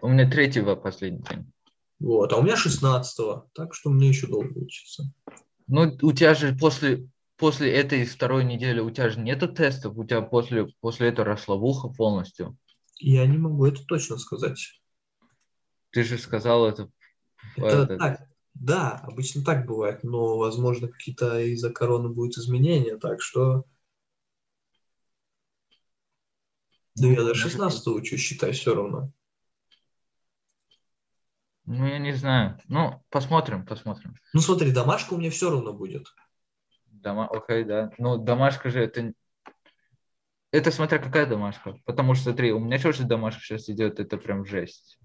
У 0.00 0.08
меня 0.08 0.28
третьего 0.28 0.74
последний 0.74 1.22
день. 1.22 1.52
Вот, 2.00 2.32
а 2.32 2.38
у 2.38 2.42
меня 2.42 2.56
16 2.56 3.52
так 3.54 3.74
что 3.74 3.90
мне 3.90 4.08
еще 4.08 4.26
долго 4.26 4.58
учиться. 4.58 5.04
Ну, 5.68 5.96
у 6.02 6.12
тебя 6.12 6.34
же 6.34 6.54
после, 6.54 7.08
после 7.42 7.72
этой 7.72 8.04
второй 8.04 8.44
недели 8.44 8.78
у 8.78 8.88
тебя 8.92 9.10
же 9.10 9.18
нету 9.18 9.52
тестов, 9.52 9.98
у 9.98 10.04
тебя 10.04 10.22
после, 10.22 10.66
после 10.80 11.08
этого 11.08 11.26
расслабуха 11.26 11.88
полностью. 11.88 12.56
Я 13.00 13.26
не 13.26 13.36
могу 13.36 13.66
это 13.66 13.84
точно 13.84 14.16
сказать. 14.16 14.80
Ты 15.90 16.04
же 16.04 16.18
сказал 16.18 16.68
это. 16.68 16.88
Это 17.56 17.66
этот- 17.66 17.98
так, 17.98 18.28
да, 18.54 18.92
обычно 18.92 19.42
так 19.42 19.66
бывает, 19.66 20.04
но, 20.04 20.38
возможно, 20.38 20.86
какие-то 20.86 21.40
из-за 21.40 21.72
короны 21.72 22.10
будут 22.10 22.38
изменения, 22.38 22.96
так 22.96 23.20
что... 23.20 23.64
Да 26.94 27.08
я 27.08 27.16
до 27.16 27.30
может 27.30 27.38
16 27.38 27.88
учусь, 27.88 28.20
считай, 28.20 28.52
все 28.52 28.72
равно. 28.72 29.10
Ну, 31.64 31.86
я 31.86 31.98
не 31.98 32.12
знаю. 32.12 32.60
Ну, 32.68 33.04
посмотрим, 33.10 33.66
посмотрим. 33.66 34.14
Ну 34.32 34.40
смотри, 34.40 34.70
домашка 34.70 35.14
у 35.14 35.18
меня 35.18 35.32
все 35.32 35.50
равно 35.50 35.72
будет. 35.72 36.06
Дома... 37.02 37.28
Окей, 37.28 37.64
да. 37.64 37.90
Ну, 37.98 38.16
домашка 38.16 38.70
же 38.70 38.80
это... 38.80 39.12
это 40.52 40.70
смотря 40.70 40.98
какая 40.98 41.26
домашка. 41.26 41.76
Потому 41.84 42.14
что, 42.14 42.24
смотри, 42.24 42.52
у 42.52 42.60
меня 42.60 42.78
тоже 42.78 43.04
домашка 43.04 43.42
сейчас 43.42 43.68
идет, 43.68 43.98
это 43.98 44.16
прям 44.16 44.46
жесть. 44.46 44.98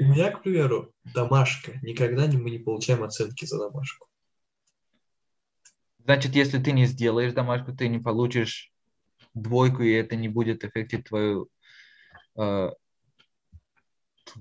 У 0.00 0.04
меня, 0.04 0.32
к 0.32 0.42
примеру, 0.42 0.92
домашка. 1.14 1.78
Никогда 1.82 2.26
не, 2.26 2.36
мы 2.36 2.50
не 2.50 2.58
получаем 2.58 3.04
оценки 3.04 3.44
за 3.44 3.58
домашку. 3.58 4.08
Значит, 6.00 6.34
если 6.34 6.58
ты 6.58 6.72
не 6.72 6.86
сделаешь 6.86 7.32
домашку, 7.32 7.72
ты 7.72 7.88
не 7.88 8.00
получишь 8.00 8.72
двойку, 9.32 9.82
и 9.82 9.92
это 9.92 10.16
не 10.16 10.28
будет 10.28 10.64
аффектить 10.64 11.04
твою, 11.04 11.48
э, 12.36 12.70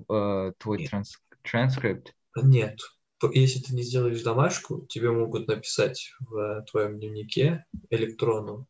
э, 0.10 0.52
твой 0.58 0.88
транс, 0.88 1.20
транскрипт. 1.44 2.14
Нет. 2.36 2.80
То- 3.24 3.32
Если 3.32 3.62
ты 3.62 3.74
не 3.74 3.84
сделаешь 3.84 4.22
домашку, 4.22 4.86
тебе 4.90 5.10
могут 5.10 5.48
написать 5.48 6.12
в 6.20 6.66
твоем 6.70 7.00
дневнике 7.00 7.66
электронном, 7.90 8.68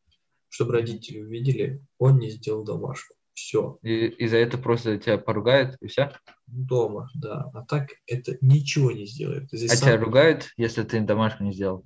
чтобы 0.48 0.74
родители 0.74 1.22
увидели, 1.22 1.82
он 1.98 2.20
не 2.20 2.30
сделал 2.30 2.64
домашку. 2.64 3.16
Все. 3.34 3.80
И, 3.82 4.06
и 4.10 4.28
за 4.28 4.38
это 4.38 4.60
просто 4.60 5.00
тебя 5.00 5.18
поругают, 5.18 5.76
и 5.82 5.88
все. 5.88 6.12
Дома, 6.46 7.10
да. 7.16 7.50
А 7.56 7.66
так 7.66 7.94
это 8.06 8.38
ничего 8.42 8.92
не 8.92 9.08
сделает. 9.08 9.50
Здесь 9.52 9.72
А 9.72 9.76
сам- 9.76 9.90
тебя 9.90 10.06
ругают, 10.06 10.52
если 10.56 10.84
ты 10.84 11.02
домашку 11.02 11.44
не 11.44 11.54
сделал. 11.54 11.84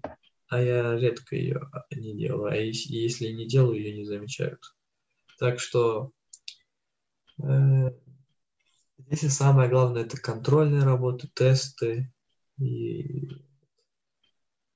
А 0.50 0.62
я 0.62 0.94
редко 0.98 1.38
ее 1.38 1.62
не 1.96 2.18
делаю. 2.18 2.52
А 2.52 2.58
если, 2.58 2.94
если 2.96 3.28
не 3.32 3.48
делаю, 3.48 3.80
ее 3.80 3.94
не 3.94 4.04
замечают. 4.04 4.60
Так 5.40 5.62
что 5.62 6.12
э, 7.42 7.92
здесь 9.10 9.34
самое 9.34 9.70
главное 9.70 10.02
это 10.02 10.18
контрольные 10.18 10.84
работы, 10.84 11.30
тесты 11.34 12.12
и 12.60 13.30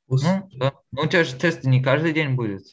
Ну, 0.08 0.50
да. 0.54 0.74
Ну, 0.92 1.04
у 1.04 1.08
тебя 1.08 1.24
же 1.24 1.36
тест 1.36 1.64
не 1.64 1.82
каждый 1.82 2.14
день 2.14 2.36
будет. 2.36 2.64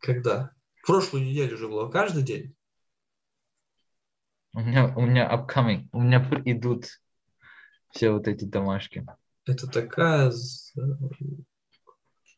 когда? 0.00 0.52
В 0.82 0.86
прошлую 0.86 1.24
неделю 1.24 1.56
же 1.56 1.68
было 1.68 1.90
каждый 1.90 2.22
день. 2.22 2.54
У 4.52 4.60
меня, 4.60 4.94
у 4.96 5.02
меня 5.02 5.28
upcoming, 5.30 5.88
у 5.92 6.00
меня 6.00 6.18
идут 6.44 6.86
все 7.90 8.10
вот 8.10 8.28
эти 8.28 8.44
домашки. 8.44 9.04
Это 9.44 9.66
такая... 9.66 10.32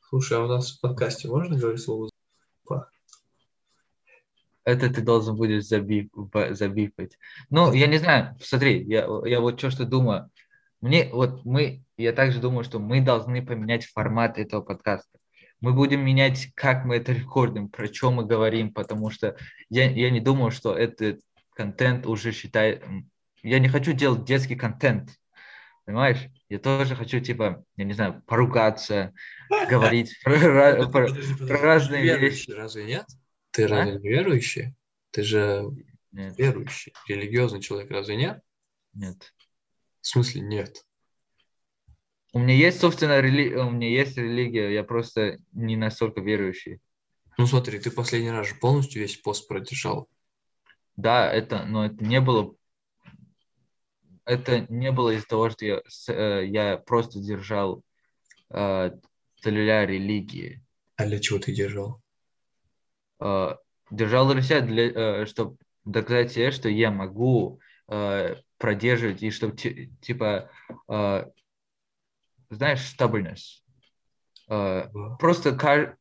Слушай, 0.08 0.38
а 0.38 0.44
у 0.44 0.46
нас 0.46 0.72
в 0.72 0.80
подкасте 0.80 1.28
можно 1.28 1.58
говорить 1.58 1.82
слово 1.82 2.08
Это 4.64 4.92
ты 4.92 5.00
должен 5.02 5.36
будешь 5.36 5.64
забип, 5.64 6.12
забипать. 6.50 7.18
Ну, 7.50 7.72
я 7.72 7.86
не 7.86 7.98
знаю, 7.98 8.36
смотри, 8.40 8.84
я, 8.84 9.06
я 9.24 9.40
вот 9.40 9.58
что, 9.58 9.70
что 9.70 9.84
думаю. 9.84 10.30
Мне, 10.80 11.08
вот 11.12 11.44
мы, 11.44 11.82
я 11.96 12.12
также 12.12 12.40
думаю, 12.40 12.64
что 12.64 12.78
мы 12.78 13.00
должны 13.00 13.44
поменять 13.44 13.86
формат 13.86 14.38
этого 14.38 14.62
подкаста. 14.62 15.18
Мы 15.60 15.72
будем 15.72 16.04
менять, 16.04 16.52
как 16.54 16.84
мы 16.84 16.96
это 16.96 17.12
рекордим, 17.12 17.68
про 17.68 17.92
что 17.92 18.12
мы 18.12 18.24
говорим, 18.24 18.72
потому 18.72 19.10
что 19.10 19.36
я, 19.70 19.90
я 19.90 20.10
не 20.10 20.20
думаю, 20.20 20.52
что 20.52 20.76
этот 20.76 21.20
контент 21.54 22.06
уже 22.06 22.30
считает... 22.32 22.84
Я 23.42 23.58
не 23.58 23.68
хочу 23.68 23.92
делать 23.92 24.24
детский 24.24 24.54
контент, 24.54 25.10
понимаешь? 25.84 26.28
Я 26.48 26.60
тоже 26.60 26.94
хочу, 26.94 27.18
типа, 27.18 27.64
я 27.76 27.84
не 27.84 27.92
знаю, 27.92 28.22
поругаться, 28.26 29.12
говорить 29.68 30.16
про, 30.22 30.76
разные 31.40 32.18
вещи. 32.18 32.50
разве 32.52 32.84
нет? 32.84 33.06
Ты 33.50 33.64
А? 33.64 33.68
разве 33.68 33.98
не 33.98 34.08
верующий? 34.08 34.74
Ты 35.10 35.24
же 35.24 35.64
верующий, 36.12 36.92
религиозный 37.08 37.60
человек, 37.60 37.90
разве 37.90 38.16
нет? 38.16 38.40
нет. 38.94 39.32
В 40.08 40.10
смысле 40.10 40.40
нет? 40.40 40.86
У 42.32 42.38
меня 42.38 42.54
есть, 42.54 42.80
собственно, 42.80 43.20
рели... 43.20 43.54
у 43.56 43.68
меня 43.68 43.90
есть 43.90 44.16
религия, 44.16 44.72
я 44.72 44.82
просто 44.82 45.38
не 45.52 45.76
настолько 45.76 46.22
верующий. 46.22 46.80
Ну 47.36 47.46
смотри, 47.46 47.78
ты 47.78 47.90
последний 47.90 48.30
раз 48.30 48.48
же 48.48 48.54
полностью 48.54 49.02
весь 49.02 49.18
пост 49.18 49.46
продержал. 49.46 50.08
Да, 50.96 51.30
это, 51.30 51.66
но 51.66 51.84
это 51.84 52.02
не 52.02 52.22
было, 52.22 52.54
это 54.24 54.64
не 54.70 54.92
было 54.92 55.10
из-за 55.10 55.26
того, 55.26 55.50
что 55.50 55.66
я, 55.66 55.82
э, 56.08 56.46
я 56.46 56.78
просто 56.78 57.20
держал 57.20 57.82
э, 58.48 58.92
для 59.42 59.84
религии. 59.84 60.64
А 60.96 61.04
для 61.04 61.18
чего 61.18 61.38
ты 61.38 61.52
держал? 61.52 62.00
Э, 63.20 63.56
держал 63.90 64.32
для 64.32 64.40
себя, 64.40 64.62
для, 64.62 65.26
чтобы 65.26 65.58
доказать 65.84 66.32
себе, 66.32 66.50
что 66.50 66.70
я 66.70 66.90
могу 66.90 67.60
э, 67.88 68.36
продерживать 68.58 69.22
и 69.22 69.30
чтобы 69.30 69.56
типа, 69.56 70.50
э, 70.88 71.30
знаешь, 72.50 72.94
stubbornness. 72.94 73.62
Э, 74.48 74.88
просто, 75.18 75.50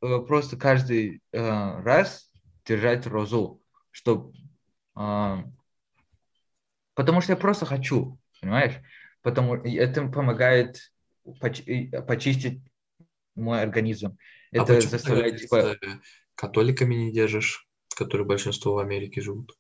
э, 0.02 0.20
просто 0.26 0.58
каждый 0.58 1.22
э, 1.32 1.82
раз 1.82 2.32
держать 2.66 3.08
розу, 3.08 3.62
чтобы... 3.92 4.34
потому 6.94 7.22
что 7.22 7.32
я 7.32 7.38
просто 7.38 7.66
хочу, 7.66 8.20
понимаешь? 8.42 8.76
Потому 9.22 9.56
это 9.56 10.08
помогает 10.10 10.92
поч- 11.40 11.64
и 11.66 11.88
почистить 12.08 12.62
мой 13.36 13.62
организм. 13.62 14.18
А 14.52 14.58
Это 14.58 14.76
почему 14.76 14.92
заставляет, 14.92 15.40
типа... 15.40 15.78
э, 15.82 16.00
католиками 16.36 16.96
не 16.96 17.14
держишь, 17.14 17.68
которые 17.96 18.28
большинство 18.28 18.74
в 18.74 18.80
Америке 18.80 19.22
живут? 19.22 19.58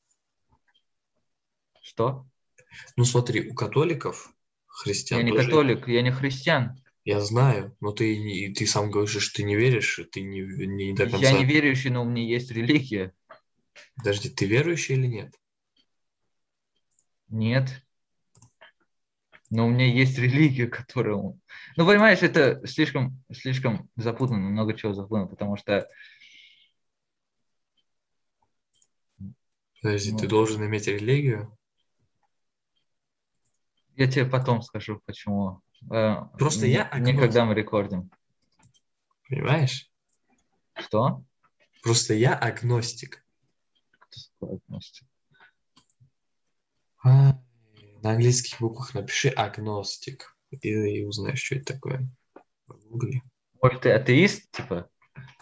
Что? 1.81 2.25
Ну 2.95 3.05
смотри, 3.05 3.49
у 3.49 3.53
католиков, 3.53 4.33
христиан 4.67 5.19
Я 5.19 5.25
не 5.25 5.31
тоже- 5.31 5.45
католик, 5.45 5.87
я 5.87 6.01
не 6.01 6.11
христиан. 6.11 6.81
Я 7.03 7.21
знаю, 7.21 7.75
но 7.79 7.91
ты, 7.93 8.53
ты 8.53 8.67
сам 8.67 8.91
говоришь, 8.91 9.21
что 9.23 9.37
ты 9.37 9.43
не 9.43 9.55
веришь, 9.55 9.99
ты 10.11 10.21
не, 10.21 10.41
не 10.41 10.93
до 10.93 11.09
конца... 11.09 11.29
Я 11.29 11.31
не 11.37 11.45
верующий, 11.45 11.89
но 11.89 12.01
у 12.01 12.05
меня 12.05 12.23
есть 12.23 12.51
религия. 12.51 13.13
Подожди, 13.95 14.29
ты 14.29 14.45
верующий 14.45 14.95
или 14.95 15.07
нет? 15.07 15.33
Нет. 17.29 17.81
Но 19.49 19.67
у 19.67 19.69
меня 19.69 19.85
есть 19.85 20.17
религия, 20.19 20.67
которая... 20.67 21.15
Ну, 21.15 21.37
понимаешь, 21.77 22.21
это 22.21 22.65
слишком, 22.67 23.23
слишком 23.31 23.89
запутанно, 23.95 24.49
много 24.49 24.73
чего 24.73 24.93
запутано, 24.93 25.27
потому 25.27 25.55
что... 25.55 25.87
Подожди, 29.81 30.11
ты 30.11 30.23
Ну. 30.23 30.29
должен 30.29 30.65
иметь 30.65 30.87
религию? 30.87 31.57
Я 33.97 34.07
тебе 34.07 34.25
потом 34.25 34.61
скажу, 34.61 35.01
почему. 35.05 35.61
Э, 35.91 36.25
Просто 36.37 36.67
не- 36.67 36.73
я 36.73 36.89
Не 36.99 37.17
когда 37.17 37.45
мы 37.45 37.55
рекордим. 37.55 38.09
Понимаешь? 39.27 39.91
Что? 40.75 41.23
Просто 41.83 42.13
я 42.13 42.35
агностик. 42.35 43.25
Кто 43.99 44.21
такой 44.39 44.57
агностик? 44.57 45.07
А, 47.03 47.39
На 48.03 48.11
английских 48.11 48.59
буквах 48.61 48.93
напиши 48.93 49.29
агностик. 49.29 50.37
И, 50.51 50.69
и 50.69 51.03
узнаешь, 51.03 51.41
что 51.43 51.55
это 51.55 51.73
такое. 51.73 52.07
Гугли. 52.67 53.21
Может, 53.61 53.81
ты 53.81 53.91
атеист, 53.91 54.49
типа? 54.51 54.89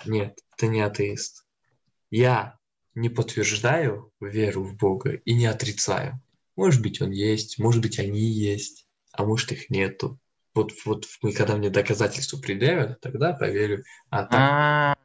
Нет, 0.06 0.40
ты 0.58 0.68
не 0.68 0.80
атеист. 0.82 1.46
Я 2.10 2.58
не 2.96 3.10
подтверждаю 3.10 4.12
веру 4.22 4.64
в 4.64 4.78
Бога 4.78 5.12
и 5.14 5.36
не 5.36 5.46
отрицаю. 5.46 6.22
Может 6.56 6.82
быть, 6.82 7.02
он 7.02 7.12
есть, 7.12 7.60
может 7.60 7.82
быть, 7.82 8.00
они 8.00 8.22
есть, 8.22 8.88
а 9.12 9.26
может, 9.26 9.52
их 9.52 9.70
нету. 9.70 10.20
Вот, 10.54 10.72
вот 10.86 11.06
когда 11.36 11.58
мне 11.58 11.70
доказательства 11.70 12.38
предъявят, 12.38 13.02
тогда 13.02 13.34
поверю. 13.34 13.84
А 14.10 14.24
так, 14.24 14.34
А, 14.34 14.96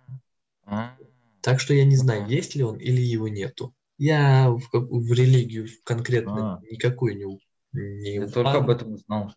а. 0.65 0.97
так 1.41 1.59
что 1.61 1.75
я 1.75 1.85
не 1.85 1.97
знаю, 1.97 2.29
есть 2.29 2.55
ли 2.55 2.63
он 2.63 2.77
или 2.79 3.01
его 3.01 3.27
нету. 3.29 3.75
Я 3.99 4.49
в, 4.49 4.61
в 4.73 5.13
религию 5.13 5.69
конкретно 5.85 6.55
А. 6.55 6.61
никакую 6.71 7.17
не, 7.17 7.41
не 7.73 8.15
Я 8.15 8.29
только 8.29 8.53
об 8.53 8.65
упал. 8.65 8.77
этом 8.77 8.97
знал. 8.99 9.35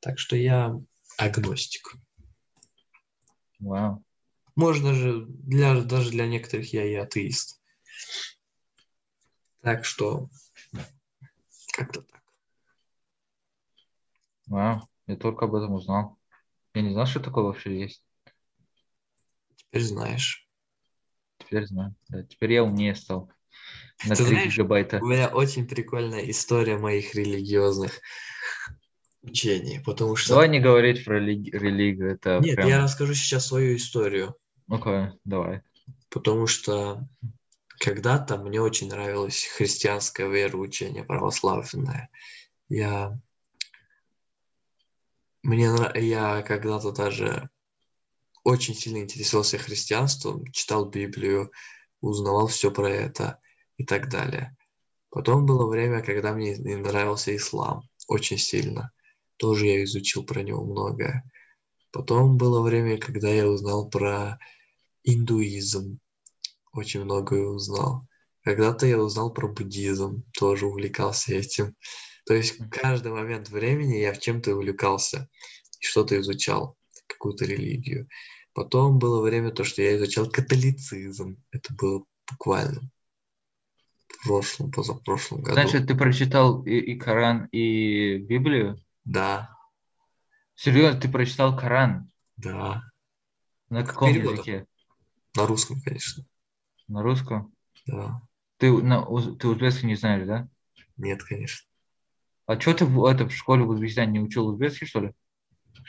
Так 0.00 0.18
что 0.18 0.36
я 0.36 0.76
агностик. 1.16 1.94
Вау. 3.60 4.04
Можно 4.56 4.94
же, 4.94 5.26
для, 5.28 5.80
даже 5.82 6.10
для 6.10 6.26
некоторых 6.26 6.72
я 6.72 6.84
и 6.84 6.94
атеист. 6.94 7.60
Так 9.62 9.84
что, 9.84 10.28
как-то 11.78 12.02
так. 12.02 12.22
Вау. 14.46 14.88
Я 15.06 15.16
только 15.16 15.44
об 15.44 15.54
этом 15.54 15.72
узнал. 15.74 16.18
Я 16.74 16.82
не 16.82 16.92
знал, 16.92 17.06
что 17.06 17.20
такое 17.20 17.44
вообще 17.44 17.80
есть. 17.80 18.04
Теперь 19.56 19.82
знаешь. 19.82 20.48
Теперь 21.38 21.66
знаю. 21.66 21.94
Да, 22.08 22.24
теперь 22.24 22.52
я 22.52 22.64
умнее 22.64 22.94
стал. 22.94 23.30
На 24.06 24.16
Ты 24.16 24.24
3 24.24 24.34
знаешь, 24.34 24.54
гигабайта. 24.54 24.98
У 25.00 25.06
меня 25.06 25.28
очень 25.28 25.66
прикольная 25.68 26.28
история 26.30 26.78
моих 26.78 27.14
религиозных 27.14 28.00
учений, 29.22 29.80
потому 29.84 30.16
что... 30.16 30.30
Давай 30.30 30.48
не 30.48 30.60
говорить 30.60 31.04
про 31.04 31.20
религи- 31.20 31.50
религию. 31.50 32.12
Это 32.12 32.40
Нет, 32.42 32.56
прям... 32.56 32.68
я 32.68 32.82
расскажу 32.82 33.14
сейчас 33.14 33.46
свою 33.46 33.76
историю, 33.76 34.36
Окей, 34.68 35.12
давай. 35.24 35.62
потому 36.10 36.46
что 36.46 37.08
когда-то 37.78 38.36
мне 38.38 38.60
очень 38.60 38.88
нравилось 38.88 39.44
христианское 39.56 40.28
вероучение, 40.28 41.04
православное. 41.04 42.10
Я... 42.68 43.18
Мне 45.42 45.70
я 45.94 46.42
когда-то 46.42 46.92
даже 46.92 47.48
очень 48.44 48.74
сильно 48.74 48.98
интересовался 48.98 49.58
христианством, 49.58 50.50
читал 50.52 50.86
Библию, 50.86 51.52
узнавал 52.00 52.48
все 52.48 52.70
про 52.70 52.88
это 52.88 53.40
и 53.76 53.84
так 53.84 54.08
далее. 54.08 54.56
Потом 55.10 55.46
было 55.46 55.66
время, 55.68 56.02
когда 56.02 56.32
мне 56.32 56.56
нравился 56.56 57.34
ислам 57.34 57.88
очень 58.08 58.38
сильно. 58.38 58.90
Тоже 59.36 59.66
я 59.66 59.84
изучил 59.84 60.24
про 60.24 60.42
него 60.42 60.64
многое. 60.64 61.30
Потом 61.92 62.36
было 62.36 62.60
время, 62.62 62.98
когда 62.98 63.28
я 63.28 63.48
узнал 63.48 63.88
про 63.88 64.38
индуизм. 65.04 66.00
Очень 66.78 67.02
многое 67.02 67.42
узнал. 67.42 68.06
Когда-то 68.44 68.86
я 68.86 68.98
узнал 68.98 69.32
про 69.32 69.48
буддизм, 69.48 70.22
тоже 70.32 70.66
увлекался 70.66 71.34
этим. 71.34 71.74
То 72.24 72.34
есть 72.34 72.60
в 72.60 72.70
каждый 72.70 73.10
момент 73.10 73.48
времени 73.48 73.96
я 73.96 74.12
в 74.12 74.20
чем-то 74.20 74.54
увлекался 74.54 75.28
и 75.80 75.84
что-то 75.84 76.16
изучал, 76.20 76.76
какую-то 77.08 77.46
религию. 77.46 78.08
Потом 78.52 79.00
было 79.00 79.20
время, 79.20 79.50
то, 79.50 79.64
что 79.64 79.82
я 79.82 79.96
изучал 79.96 80.30
католицизм. 80.30 81.42
Это 81.50 81.74
было 81.74 82.04
буквально 82.30 82.88
в 84.06 84.22
прошлом, 84.22 84.70
позапрошлом 84.70 85.42
году. 85.42 85.54
Значит, 85.54 85.88
ты 85.88 85.96
прочитал 85.96 86.62
и, 86.62 86.76
и 86.76 86.96
Коран, 86.96 87.46
и 87.46 88.18
Библию? 88.18 88.80
Да. 89.04 89.50
Серьезно, 90.54 91.00
ты 91.00 91.08
прочитал 91.08 91.56
Коран? 91.56 92.08
Да. 92.36 92.82
На 93.68 93.84
каком 93.84 94.12
Переводом. 94.12 94.34
языке? 94.34 94.66
На 95.34 95.44
русском, 95.44 95.80
конечно. 95.80 96.24
На 96.88 97.02
русском? 97.02 97.52
Да. 97.86 98.22
Ты, 98.56 98.72
на, 98.82 99.04
ты 99.36 99.48
узбекский 99.48 99.86
не 99.86 99.94
знаешь, 99.94 100.26
да? 100.26 100.48
Нет, 100.96 101.22
конечно. 101.22 101.66
А 102.46 102.58
что 102.58 102.74
ты 102.74 102.84
в, 102.86 103.04
это, 103.04 103.28
в 103.28 103.32
школе 103.32 103.62
в 103.62 103.68
Узбекистане 103.68 104.12
не 104.12 104.20
учил 104.20 104.48
узбекский, 104.48 104.86
что 104.86 105.00
ли? 105.00 105.12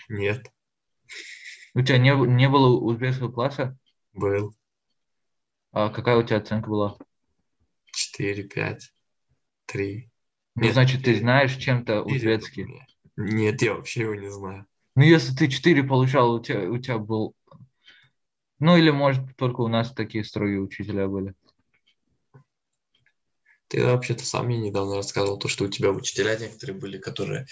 Нет. 0.10 0.52
У 1.74 1.82
тебя 1.82 1.98
не, 1.98 2.12
не 2.12 2.50
было 2.50 2.78
узбекского 2.80 3.32
класса? 3.32 3.78
Был. 4.14 4.54
А 5.72 5.90
какая 5.90 6.18
у 6.18 6.24
тебя 6.24 6.38
оценка 6.38 6.70
была? 6.70 6.98
Четыре, 7.86 8.44
пять, 8.44 8.92
три. 9.66 10.12
Ну, 10.56 10.64
Нет, 10.64 10.74
значит, 10.74 10.98
ты 10.98 11.12
четыре. 11.12 11.20
знаешь 11.20 11.56
чем-то 11.56 12.04
Четыре 12.04 12.16
узбекский. 12.16 12.88
Нет, 13.16 13.62
я 13.62 13.76
вообще 13.76 14.02
его 14.02 14.16
не 14.16 14.30
знаю. 14.30 14.66
Ну, 14.96 15.04
если 15.04 15.34
ты 15.34 15.48
4 15.48 15.84
получал, 15.84 16.34
у 16.34 16.42
тебя, 16.42 16.70
у 16.70 16.78
тебя 16.78 16.98
был... 16.98 17.34
Ну, 18.60 18.76
или, 18.76 18.90
может, 18.90 19.36
только 19.38 19.62
у 19.62 19.68
нас 19.68 19.92
такие 19.94 20.24
строгие 20.24 20.60
учителя 20.60 21.08
были. 21.08 21.34
Ты 23.70 23.86
вообще-то 23.86 24.26
сам 24.26 24.48
мне 24.48 24.58
недавно 24.58 24.96
рассказывал, 24.96 25.38
то, 25.38 25.48
что 25.48 25.66
у 25.66 25.68
тебя 25.70 25.92
учителя 25.92 26.38
некоторые 26.38 26.78
были, 26.78 26.98
которые 26.98 27.46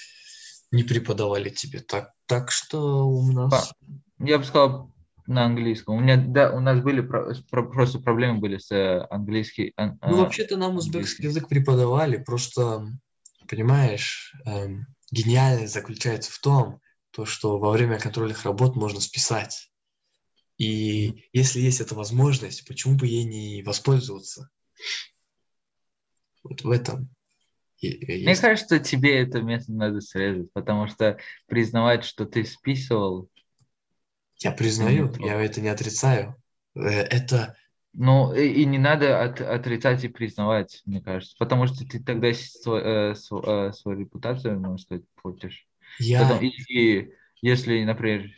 не 0.71 0.83
преподавали 0.83 1.49
тебе. 1.49 1.79
Так, 1.79 2.11
так 2.25 2.51
что 2.51 3.07
у 3.07 3.31
нас... 3.31 3.73
Я 4.19 4.39
бы 4.39 4.43
сказал 4.43 4.91
на 5.27 5.45
английском. 5.45 5.95
У 5.95 5.99
меня, 5.99 6.17
да, 6.17 6.51
у 6.51 6.59
нас 6.59 6.81
были 6.81 7.01
про- 7.01 7.33
про- 7.49 7.69
просто 7.69 7.99
проблемы 7.99 8.39
были 8.39 8.57
с 8.57 8.71
э, 8.71 9.05
английский. 9.09 9.73
ан- 9.77 9.99
Ну, 10.01 10.21
а, 10.21 10.23
вообще-то 10.23 10.57
нам 10.57 10.77
узбекский 10.77 11.25
язык 11.25 11.47
преподавали, 11.47 12.17
просто, 12.17 12.87
понимаешь, 13.47 14.33
эм, 14.45 14.87
гениальность 15.11 15.73
заключается 15.73 16.31
в 16.31 16.39
том, 16.39 16.79
то, 17.11 17.25
что 17.25 17.59
во 17.59 17.71
время 17.71 17.99
контрольных 17.99 18.43
работ 18.43 18.75
можно 18.75 18.99
списать. 18.99 19.69
И 20.57 21.25
если 21.33 21.59
есть 21.59 21.81
эта 21.81 21.93
возможность, 21.95 22.67
почему 22.67 22.95
бы 22.95 23.07
ей 23.07 23.23
не 23.25 23.61
воспользоваться? 23.63 24.49
Вот 26.43 26.63
в 26.63 26.71
этом 26.71 27.09
и 27.79 28.03
Мне 28.05 28.29
есть. 28.31 28.41
кажется, 28.41 28.79
тебе 28.79 29.19
это 29.21 29.41
место 29.41 29.71
надо 29.71 30.01
срезать, 30.01 30.51
потому 30.53 30.87
что 30.87 31.17
признавать, 31.45 32.05
что 32.05 32.25
ты 32.25 32.43
списывал, 32.43 33.29
Я 34.39 34.51
признаю, 34.51 35.13
я 35.19 35.41
это 35.41 35.61
не 35.61 35.69
отрицаю. 35.69 36.35
Э, 36.75 36.81
Это 36.81 37.55
ну, 37.93 38.33
и, 38.33 38.47
и 38.47 38.65
не 38.65 38.77
надо 38.77 39.23
от- 39.23 39.41
отрицать 39.41 40.03
и 40.03 40.07
признавать, 40.07 40.81
мне 40.85 41.01
кажется, 41.01 41.35
потому 41.39 41.65
что 41.67 41.85
ты 41.87 42.03
тогда 42.03 42.29
сво- 42.29 43.11
э, 43.11 43.15
св- 43.15 43.43
э, 43.43 43.73
свою 43.73 43.99
репутацию, 43.99 44.59
можно 44.59 44.77
сказать, 44.77 45.03
портишь. 45.21 45.67
я... 45.99 46.21
Потом, 46.21 46.43
и, 46.43 46.49
и 46.69 47.11
если, 47.41 47.83
например, 47.83 48.29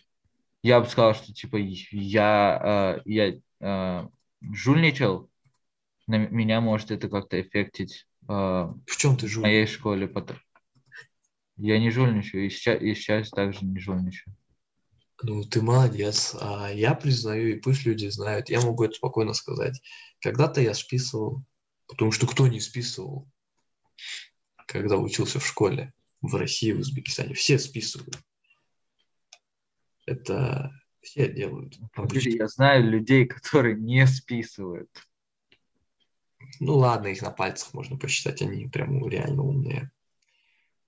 я 0.61 0.79
бы 0.79 0.87
сказал, 0.87 1.15
что 1.15 1.33
типа 1.33 1.57
я, 1.57 2.97
э, 2.97 3.01
я 3.05 3.39
э, 3.61 4.07
жульничал, 4.41 5.29
на 6.07 6.17
меня 6.17 6.59
может 6.61 6.91
это 6.91 7.09
как-то 7.09 7.39
эффектить 7.39 8.07
э, 8.23 8.33
в 8.33 8.75
В 8.85 8.97
чем 8.97 9.15
ты 9.17 9.27
жуль? 9.27 9.43
моей 9.43 9.67
школе. 9.67 10.07
потом. 10.07 10.37
Я 11.55 11.79
не 11.79 11.91
жульничаю, 11.91 12.45
и 12.45 12.49
сейчас, 12.49 12.81
и 12.81 12.95
сейчас 12.95 13.29
также 13.29 13.65
не 13.65 13.79
жульничаю. 13.79 14.35
Ну, 15.21 15.43
ты 15.43 15.61
молодец. 15.61 16.35
А 16.39 16.71
я 16.71 16.93
признаю, 16.95 17.49
и 17.49 17.59
пусть 17.59 17.85
люди 17.85 18.07
знают. 18.07 18.49
Я 18.49 18.61
могу 18.61 18.85
это 18.85 18.93
спокойно 18.93 19.33
сказать. 19.33 19.81
Когда-то 20.21 20.61
я 20.61 20.73
списывал, 20.73 21.43
потому 21.87 22.11
что 22.11 22.27
кто 22.27 22.47
не 22.47 22.61
списывал, 22.61 23.27
когда 24.65 24.97
учился 24.97 25.39
в 25.39 25.45
школе 25.45 25.93
в 26.21 26.35
России, 26.35 26.71
в 26.71 26.79
Узбекистане. 26.79 27.33
Все 27.33 27.59
списывают. 27.59 28.17
Это 30.09 30.71
все 31.01 31.31
делают. 31.31 31.77
обычно. 31.93 32.29
Я 32.29 32.47
знаю 32.47 32.89
людей, 32.89 33.25
которые 33.27 33.75
не 33.75 34.07
списывают. 34.07 34.89
Ну 36.59 36.77
ладно, 36.77 37.07
их 37.07 37.21
на 37.21 37.31
пальцах 37.31 37.73
можно 37.73 37.97
посчитать, 37.97 38.41
они 38.41 38.67
прям 38.67 39.07
реально 39.07 39.43
умные. 39.43 39.91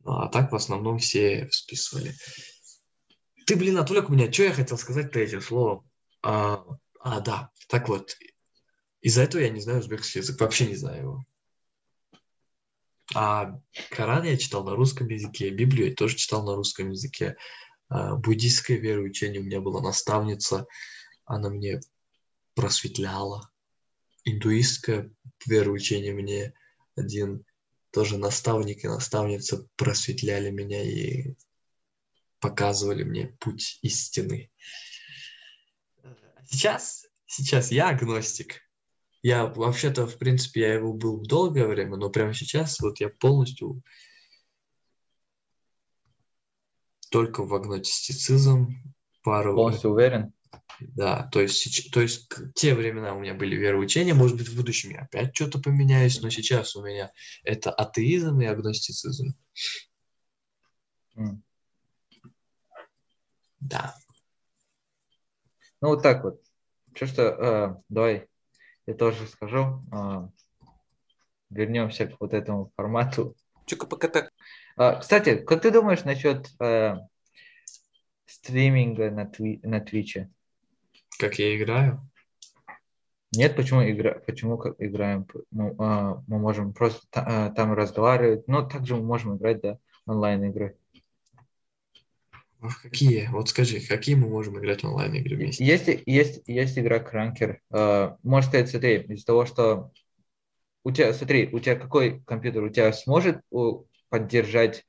Ну, 0.03 0.13
а 0.13 0.27
так 0.27 0.51
в 0.51 0.55
основном 0.55 0.97
все 0.97 1.47
списывали. 1.51 2.13
Ты, 3.45 3.55
блин, 3.55 3.77
отвлек 3.77 4.09
меня. 4.09 4.31
Что 4.31 4.43
я 4.43 4.53
хотел 4.53 4.77
сказать-то 4.77 5.19
этим 5.19 5.41
словом? 5.41 5.87
А, 6.23 6.65
а, 6.99 7.19
да. 7.19 7.51
Так 7.67 7.87
вот, 7.87 8.17
из-за 9.01 9.21
этого 9.21 9.41
я 9.41 9.49
не 9.49 9.61
знаю 9.61 9.79
узбекский 9.79 10.21
язык, 10.21 10.39
вообще 10.39 10.67
не 10.67 10.75
знаю 10.75 11.01
его. 11.01 11.25
А 13.13 13.59
Коран 13.91 14.23
я 14.23 14.37
читал 14.37 14.63
на 14.63 14.75
русском 14.75 15.07
языке, 15.07 15.49
Библию 15.49 15.89
я 15.89 15.95
тоже 15.95 16.15
читал 16.15 16.43
на 16.43 16.55
русском 16.55 16.89
языке. 16.89 17.35
А, 17.91 18.15
буддийское 18.15 18.77
вероучение 18.77 19.41
у 19.41 19.43
меня 19.43 19.59
была 19.59 19.81
наставница, 19.81 20.65
она 21.25 21.49
мне 21.49 21.81
просветляла. 22.55 23.51
Индуистское 24.23 25.11
вероучение 25.45 26.13
мне 26.13 26.53
один 26.95 27.43
тоже 27.91 28.17
наставник 28.17 28.85
и 28.85 28.87
наставница 28.87 29.67
просветляли 29.75 30.51
меня 30.51 30.81
и 30.81 31.35
показывали 32.39 33.03
мне 33.03 33.35
путь 33.39 33.77
истины. 33.81 34.49
А 36.01 36.15
Сейчас, 36.45 37.05
сейчас 37.25 37.71
я 37.71 37.89
агностик. 37.89 38.61
Я 39.21 39.47
вообще-то, 39.47 40.07
в 40.07 40.17
принципе, 40.17 40.61
я 40.61 40.73
его 40.75 40.93
был 40.93 41.19
долгое 41.19 41.67
время, 41.67 41.97
но 41.97 42.09
прямо 42.09 42.33
сейчас 42.33 42.79
вот 42.79 43.01
я 43.01 43.09
полностью 43.09 43.83
только 47.11 47.43
в 47.43 47.53
агностицизм, 47.53 48.81
пару... 49.23 49.53
Полностью 49.53 49.91
уверен. 49.91 50.33
Да, 50.79 51.29
то 51.31 51.41
есть, 51.41 51.91
то 51.91 52.01
есть 52.01 52.31
те 52.55 52.73
времена 52.73 53.13
у 53.13 53.19
меня 53.19 53.35
были 53.35 53.55
вероучения, 53.55 54.15
может 54.15 54.37
быть, 54.37 54.47
в 54.47 54.55
будущем 54.55 54.91
я 54.91 55.01
опять 55.01 55.35
что-то 55.35 55.59
поменяюсь, 55.59 56.21
но 56.21 56.29
сейчас 56.29 56.75
у 56.75 56.83
меня 56.83 57.11
это 57.43 57.69
атеизм 57.71 58.41
и 58.41 58.45
агностицизм. 58.45 59.35
М. 61.15 61.43
Да. 63.59 63.95
Ну, 65.81 65.89
вот 65.89 66.01
так 66.01 66.23
вот. 66.23 66.41
Что 66.95 67.05
что, 67.05 67.23
э, 67.23 67.75
давай 67.89 68.27
я 68.87 68.93
тоже 68.95 69.27
скажу. 69.27 69.83
э, 69.91 70.27
вернемся 71.49 72.07
к 72.07 72.19
вот 72.19 72.33
этому 72.33 72.71
формату. 72.75 73.35
А, 73.69 74.29
кстати, 74.75 75.35
как 75.37 75.61
ты 75.61 75.71
думаешь 75.71 76.03
насчет 76.03 76.49
э, 76.59 76.95
стриминга 78.25 79.11
на, 79.11 79.25
тви- 79.25 79.59
на 79.63 79.79
Твиче? 79.79 80.29
Как 81.19 81.37
я 81.39 81.55
играю? 81.55 82.07
Нет, 83.33 83.55
почему, 83.55 83.89
игра... 83.89 84.15
почему 84.25 84.57
как 84.57 84.75
играем? 84.79 85.25
Мы, 85.51 85.73
а, 85.79 86.21
мы 86.27 86.39
можем 86.39 86.73
просто 86.73 87.05
та- 87.09 87.25
а, 87.27 87.49
там 87.51 87.73
разговаривать. 87.73 88.47
Но 88.47 88.63
также 88.63 88.95
мы 88.95 89.03
можем 89.03 89.37
играть, 89.37 89.61
да, 89.61 89.77
онлайн-игры. 90.05 90.75
Ах, 92.61 92.81
Какие? 92.81 93.27
Вот 93.27 93.49
скажи, 93.49 93.79
какие 93.79 94.15
мы 94.15 94.27
можем 94.27 94.59
играть 94.59 94.83
онлайн-игры 94.83 95.37
вместе? 95.37 95.63
Есть, 95.63 95.87
есть, 96.05 96.41
есть 96.45 96.77
игра 96.77 96.99
Кранкер. 96.99 97.61
А, 97.71 98.17
Можно 98.23 98.49
сказать, 98.49 98.69
смотри, 98.69 98.97
из-за 99.03 99.25
того, 99.25 99.45
что 99.45 99.91
у 100.83 100.91
тебя, 100.91 101.13
смотри, 101.13 101.49
у 101.53 101.59
тебя 101.59 101.75
какой 101.75 102.21
компьютер? 102.21 102.63
У 102.63 102.69
тебя 102.69 102.91
сможет 102.91 103.41
у, 103.49 103.85
поддержать 104.11 104.85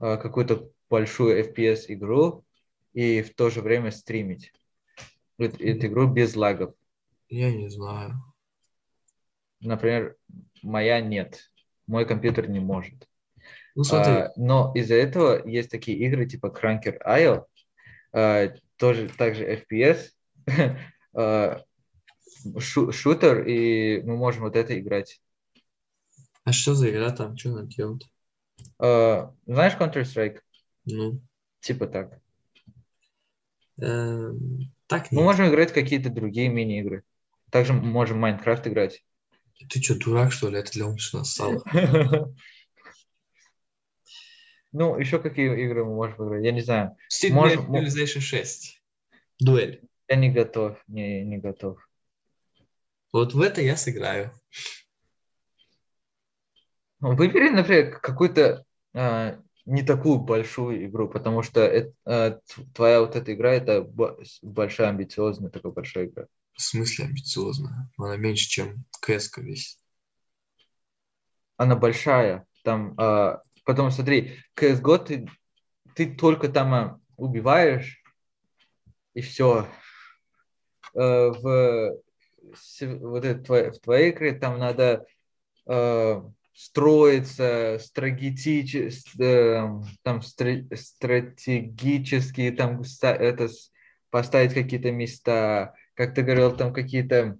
а, 0.00 0.18
какую-то 0.18 0.70
большую 0.90 1.38
FPS 1.40 1.86
игру 1.88 2.44
и 2.94 3.22
в 3.22 3.34
то 3.36 3.50
же 3.50 3.62
время 3.62 3.92
стримить 3.92 4.52
эту, 5.38 5.62
эту 5.64 5.86
игру 5.88 6.08
без 6.08 6.36
лагов? 6.36 6.74
Я 7.38 7.50
не 7.52 7.68
знаю. 7.68 8.22
Например, 9.60 10.16
моя 10.62 11.00
нет. 11.00 11.50
Мой 11.86 12.06
компьютер 12.06 12.48
не 12.48 12.60
может. 12.60 13.08
Ну 13.74 13.84
смотри, 13.84 14.28
А, 14.28 14.32
но 14.36 14.72
из-за 14.74 14.94
этого 14.96 15.46
есть 15.48 15.70
такие 15.70 15.98
игры 15.98 16.26
типа 16.26 16.46
Cranker 16.46 16.98
IO, 17.04 17.46
а, 18.12 18.48
тоже 18.76 19.08
также 19.10 19.44
FPS, 19.44 20.12
а, 21.14 21.62
шу- 22.60 22.92
шутер, 22.92 23.46
и 23.46 24.02
мы 24.02 24.16
можем 24.16 24.42
вот 24.44 24.56
это 24.56 24.78
играть. 24.78 25.20
А 26.44 26.52
что 26.52 26.74
за 26.76 26.88
игра 26.90 27.10
там? 27.10 27.36
Что 27.36 27.50
надо 27.50 27.66
делать? 27.66 28.08
Э, 28.80 29.28
знаешь 29.46 29.74
Counter-Strike? 29.78 30.40
Ну, 30.86 31.20
Типа 31.60 31.86
так. 31.86 32.20
эм, 33.80 34.72
так 34.88 35.10
Мы 35.12 35.18
нет. 35.18 35.24
можем 35.24 35.48
играть 35.48 35.72
какие-то 35.72 36.10
другие 36.10 36.48
мини-игры. 36.48 37.04
Также 37.50 37.72
мы 37.72 37.82
можем 37.82 38.16
в 38.16 38.20
Майнкрафт 38.20 38.66
играть. 38.66 39.04
Ты 39.70 39.80
что, 39.80 39.96
дурак, 39.98 40.32
что 40.32 40.48
ли? 40.48 40.58
Это 40.58 40.72
для 40.72 40.86
умственного 40.86 41.24
стало. 41.24 41.62
Ну, 44.74 44.98
еще 44.98 45.18
какие 45.18 45.52
игры 45.66 45.84
мы 45.84 45.94
можем 45.94 46.26
играть? 46.26 46.44
Я 46.44 46.52
не 46.52 46.62
знаю. 46.62 46.96
Можем- 47.30 47.74
Civilization 47.74 48.20
6. 48.20 48.82
Дуэль. 49.38 49.82
Я 50.08 50.16
не 50.16 50.30
готов. 50.30 50.78
Не, 50.88 51.22
не 51.24 51.36
готов. 51.36 51.78
Вот 53.12 53.34
в 53.34 53.40
это 53.42 53.60
я 53.60 53.76
сыграю. 53.76 54.32
Выбери, 57.02 57.48
например, 57.48 57.98
какую-то 57.98 58.64
а, 58.94 59.36
не 59.66 59.82
такую 59.82 60.20
большую 60.20 60.86
игру, 60.86 61.08
потому 61.08 61.42
что 61.42 61.60
это, 61.60 61.92
а, 62.04 62.30
т- 62.30 62.62
твоя 62.74 63.00
вот 63.00 63.16
эта 63.16 63.34
игра 63.34 63.52
это 63.52 63.82
большая 64.40 64.90
амбициозная 64.90 65.50
такая 65.50 65.72
большая 65.72 66.06
игра. 66.06 66.26
В 66.54 66.62
смысле 66.62 67.06
амбициозно? 67.06 67.90
Она 67.98 68.16
меньше, 68.16 68.48
чем 68.48 68.84
кс 69.00 69.36
весит. 69.38 69.78
Она 71.56 71.74
большая. 71.74 72.46
Там, 72.62 72.94
а, 72.96 73.42
потом 73.64 73.90
смотри, 73.90 74.38
CSGO 74.54 74.98
ты, 74.98 75.28
ты 75.96 76.14
только 76.14 76.48
там 76.48 76.72
а, 76.72 77.00
убиваешь 77.16 78.00
и 79.14 79.22
все. 79.22 79.66
в, 80.94 81.96
с- 82.54 82.86
вот 83.00 83.24
это, 83.24 83.42
твоей- 83.42 83.70
в 83.70 83.80
твоей 83.80 84.10
игре 84.10 84.34
там 84.34 84.58
надо 84.58 85.04
э, 85.66 86.22
стратегичес- 87.78 89.18
э, 89.18 89.68
там 90.02 90.20
стра- 90.20 90.76
стратегически 90.76 92.50
там 92.50 92.82
это 93.02 93.48
поставить 94.10 94.54
какие-то 94.54 94.90
места, 94.90 95.74
как 95.94 96.14
ты 96.14 96.22
говорил, 96.22 96.54
там 96.54 96.72
какие-то 96.72 97.38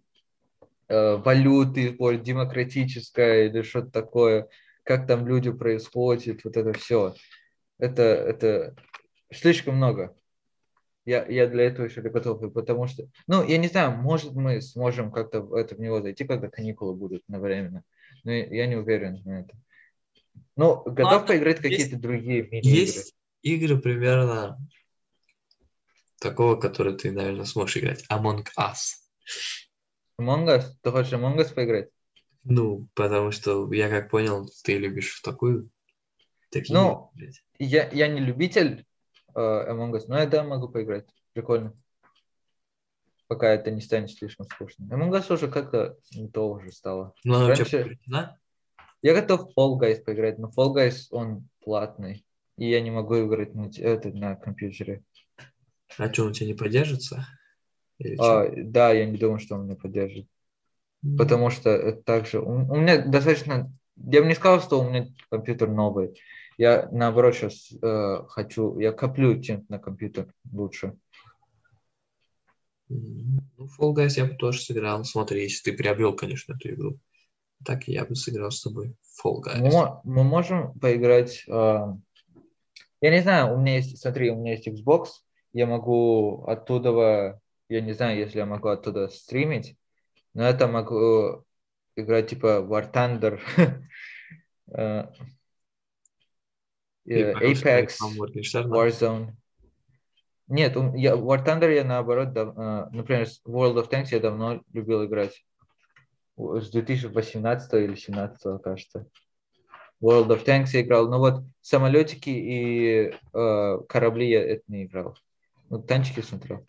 э, 0.89 1.17
валюты, 1.17 1.89
использовать, 1.89 2.27
демократическое 2.27 3.49
или 3.49 3.63
что-то 3.63 3.91
такое, 3.91 4.49
как 4.85 5.07
там 5.07 5.27
люди 5.27 5.51
происходят, 5.51 6.45
вот 6.45 6.57
это 6.57 6.73
все. 6.79 7.15
Это, 7.79 8.03
это 8.03 8.75
слишком 9.31 9.77
много. 9.77 10.17
Я, 11.05 11.27
я 11.27 11.49
для 11.49 11.65
этого 11.65 11.87
еще 11.87 12.01
не 12.01 12.11
готов, 12.11 12.53
потому 12.53 12.87
что, 12.87 13.09
ну, 13.27 13.45
я 13.45 13.59
не 13.59 13.67
знаю, 13.69 13.93
может 13.93 14.35
мы 14.35 14.61
сможем 14.61 15.11
как-то 15.11 15.41
в 15.41 15.55
это 15.55 15.75
в 15.75 15.81
него 15.81 16.01
зайти, 16.01 16.25
когда 16.25 16.49
каникулы 16.49 16.95
будут 16.95 17.23
на 17.29 17.41
временно, 17.41 17.83
но 18.25 18.33
я 18.33 18.47
я 18.47 18.67
не 18.67 18.77
уверен 18.77 19.21
на 19.25 19.41
это. 19.41 19.55
Ну, 20.57 20.83
готов 20.85 21.13
Ладно, 21.13 21.27
поиграть 21.27 21.61
какие-то 21.61 21.99
другие 21.99 22.43
мини-игры. 22.43 22.71
Есть 22.71 23.15
игры 23.43 23.79
примерно 23.79 24.59
такого, 26.21 26.57
который 26.57 26.97
ты, 26.97 27.11
наверное, 27.11 27.45
сможешь 27.45 27.79
играть. 27.79 28.05
Among 28.11 28.47
Us. 28.59 29.01
Among 30.21 30.47
Us? 30.47 30.65
Ты 30.83 30.91
хочешь 30.91 31.13
Among 31.13 31.37
Us 31.39 31.53
поиграть? 31.53 31.89
Ну, 32.45 32.89
потому 32.95 33.31
что 33.31 33.73
я 33.73 33.89
как 33.89 34.11
понял, 34.11 34.49
ты 34.65 34.79
любишь 34.79 35.15
в 35.15 35.23
такую. 35.23 35.71
Такие 36.51 36.79
Ну, 36.79 37.11
игры. 37.15 37.33
Я, 37.59 37.89
я 37.91 38.09
не 38.09 38.21
любитель 38.21 38.85
э, 39.35 39.41
Among 39.41 39.93
Us, 39.93 40.05
но 40.09 40.19
я 40.19 40.27
да, 40.27 40.43
могу 40.43 40.69
поиграть. 40.69 41.07
Прикольно. 41.33 41.75
Пока 43.33 43.49
это 43.49 43.71
не 43.71 43.81
станет 43.81 44.11
слишком 44.11 44.45
скучно. 44.45 44.85
Among 44.91 45.09
Us 45.13 45.33
уже 45.33 45.49
как-то 45.49 45.97
не 46.15 46.29
то 46.29 46.51
уже 46.51 46.71
стало. 46.71 47.15
Ну, 47.25 47.37
тебя 47.37 47.47
раньше- 47.57 47.79
подключена? 47.79 48.39
Я 49.01 49.15
готов 49.15 49.49
в 49.51 49.59
Fall 49.59 49.81
Guys 49.81 50.05
поиграть, 50.05 50.39
но 50.39 50.51
Fall 50.55 50.75
Guys, 50.75 51.07
он 51.11 51.49
платный. 51.65 52.27
И 52.59 52.69
я 52.69 52.83
не 52.83 52.91
могу 52.91 53.27
играть 53.27 53.55
на, 53.55 53.71
это, 53.75 54.11
на 54.11 54.37
компьютере. 54.37 55.03
А 55.97 56.13
что, 56.13 56.27
он 56.27 56.35
тебя 56.35 56.49
не 56.49 56.53
поддержится? 56.53 57.27
А, 58.19 58.51
да, 58.55 58.93
я 58.93 59.07
не 59.07 59.17
думаю, 59.17 59.39
что 59.39 59.55
он 59.55 59.65
меня 59.65 59.77
поддержит. 59.77 60.27
М, 61.03 61.17
Потому 61.17 61.49
что 61.49 61.71
это 61.71 62.03
также... 62.03 62.39
У, 62.39 62.51
у 62.51 62.77
меня 62.77 63.03
достаточно... 63.03 63.73
Я 63.97 64.21
бы 64.21 64.29
не 64.29 64.35
сказал, 64.35 64.61
что 64.61 64.79
у 64.79 64.91
меня 64.91 65.07
компьютер 65.31 65.71
новый. 65.71 66.21
Я, 66.59 66.87
наоборот, 66.93 67.35
сейчас 67.35 67.73
хочу... 68.29 68.79
Я 68.79 68.93
коплю 68.93 69.41
чем-то 69.41 69.65
на 69.71 69.79
компьютер 69.79 70.35
лучше. 70.53 70.99
Ну, 72.93 73.69
Fall 73.79 73.95
Guys 73.95 74.15
я 74.17 74.27
бы 74.27 74.35
тоже 74.35 74.61
сыграл. 74.61 75.05
Смотри, 75.05 75.43
если 75.43 75.71
ты 75.71 75.77
приобрел, 75.77 76.15
конечно, 76.15 76.55
эту 76.55 76.71
игру. 76.71 76.99
Так 77.65 77.89
я 77.89 78.05
бы 78.05 78.15
сыграл 78.15 78.51
с 78.51 78.63
тобой 78.63 78.95
Fall 79.23 79.43
Guys. 79.45 79.61
Мы, 79.61 80.01
мы 80.05 80.25
можем 80.25 80.79
поиграть... 80.79 81.45
а, 81.49 81.97
Я 83.01 83.11
не 83.11 83.23
знаю, 83.23 83.55
у 83.55 83.61
меня 83.61 83.77
есть... 83.77 83.99
Смотри, 83.99 84.31
у 84.31 84.37
меня 84.37 84.53
есть 84.53 84.69
Xbox. 84.69 85.07
Я 85.53 85.67
могу 85.67 86.45
оттуда... 86.47 87.41
Я 87.69 87.81
не 87.81 87.93
знаю, 87.93 88.19
если 88.19 88.39
я 88.39 88.47
могу 88.47 88.69
оттуда 88.69 89.09
стримить. 89.09 89.77
Но 90.35 90.45
это 90.45 90.67
могу 90.67 91.45
играть 91.97 92.31
типа 92.31 92.65
War 92.69 92.91
Thunder, 92.93 93.41
э, 94.75 95.05
э, 97.07 97.33
Apex? 97.33 97.99
Warzone. 98.67 99.33
Нет, 100.53 100.77
я, 100.95 101.15
War 101.15 101.43
Thunder 101.43 101.75
я 101.75 101.83
наоборот, 101.83 102.35
дав- 102.35 102.55
э, 102.59 102.89
например, 102.93 103.27
World 103.47 103.77
of 103.83 103.91
Tanks 103.91 104.09
я 104.11 104.21
давно 104.21 104.63
любил 104.75 105.03
играть. 105.07 105.47
С 106.37 106.71
2018 106.71 107.73
или 107.73 107.87
2017, 107.87 108.63
кажется. 108.63 109.07
World 110.03 110.29
of 110.29 110.45
Tanks 110.45 110.69
я 110.75 110.83
играл. 110.83 111.09
Но 111.09 111.19
вот 111.21 111.45
самолетики 111.63 112.29
и 112.29 113.15
э, 113.33 113.79
корабли 113.89 114.29
я 114.29 114.43
это 114.43 114.63
не 114.69 114.85
играл. 114.85 115.17
Ну, 115.71 115.83
танчики 115.83 116.21
смотрел. 116.21 116.67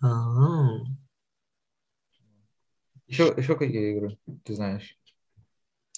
Ага. 0.00 0.84
Еще, 3.06 3.32
еще 3.36 3.56
какие 3.56 3.96
игры 3.96 4.18
ты 4.44 4.54
знаешь? 4.54 4.98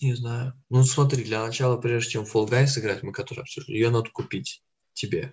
Не 0.02 0.14
знаю. 0.14 0.52
Ну, 0.68 0.84
смотри, 0.84 1.24
для 1.24 1.44
начала, 1.44 1.78
прежде 1.78 2.12
чем 2.12 2.24
Fall 2.24 2.48
Guys 2.48 2.78
играть, 2.78 3.02
мы 3.02 3.12
который 3.12 3.40
обсуждали, 3.40 3.76
ее 3.76 3.90
надо 3.90 4.10
купить 4.10 4.62
тебе. 4.92 5.32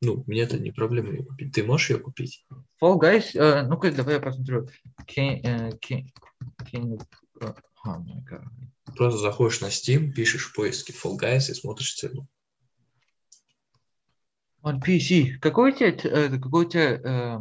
Ну, 0.00 0.24
мне 0.26 0.42
это 0.42 0.58
не 0.58 0.72
проблема 0.72 1.10
ее 1.10 1.22
купить. 1.22 1.54
Ты 1.54 1.64
можешь 1.64 1.90
ее 1.90 1.98
купить? 1.98 2.44
Fall 2.82 2.98
Guys, 3.00 3.38
э, 3.38 3.62
ну-ка, 3.62 3.92
давай 3.92 4.14
я 4.14 4.20
посмотрю. 4.20 4.68
King, 5.06 5.40
э, 5.44 5.70
King, 5.78 6.08
King, 6.70 7.00
э, 7.40 7.54
oh 7.86 8.04
my 8.04 8.22
God. 8.28 8.44
Просто 8.96 9.18
заходишь 9.18 9.60
на 9.60 9.66
Steam, 9.66 10.10
пишешь 10.12 10.44
в 10.44 10.54
поиске 10.54 10.92
Fall 10.92 11.16
Guys 11.16 11.50
и 11.50 11.54
смотришь 11.54 11.94
цену. 11.94 12.26
On 14.62 14.80
PC. 14.80 15.38
Какой 15.40 15.72
у 15.72 15.74
тебя, 15.74 15.88
э, 15.88 16.38
какой 16.38 16.66
у 16.66 16.68
тебя 16.68 16.94
э, 16.94 17.40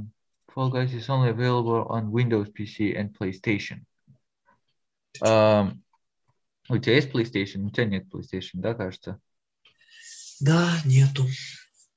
Fall 0.56 0.72
Guys 0.72 0.94
is 0.94 1.08
only 1.10 1.32
available 1.32 1.88
on 1.88 2.12
Windows 2.12 2.52
PC 2.54 2.96
and 2.96 3.12
PlayStation? 3.18 3.84
Эм, 5.22 5.83
у 6.70 6.78
тебя 6.78 6.96
есть 6.96 7.10
PlayStation? 7.10 7.66
У 7.66 7.70
тебя 7.70 7.86
нет 7.86 8.06
PlayStation, 8.14 8.56
да, 8.56 8.74
кажется? 8.74 9.20
Да, 10.40 10.80
нету. 10.86 11.26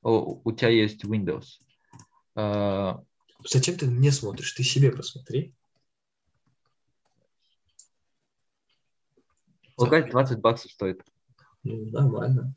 О, 0.02 0.40
у 0.44 0.52
тебя 0.52 0.68
есть 0.68 1.04
Windows. 1.04 1.60
Э, 2.36 2.94
Зачем 3.44 3.76
ты 3.76 3.86
мне 3.86 4.12
смотришь? 4.12 4.52
Ты 4.52 4.62
себе 4.62 4.90
посмотри. 4.92 5.54
Fall 9.78 9.90
Guys 9.90 10.10
20 10.10 10.40
баксов 10.40 10.70
стоит. 10.72 11.02
Ну, 11.62 11.90
нормально. 11.90 12.54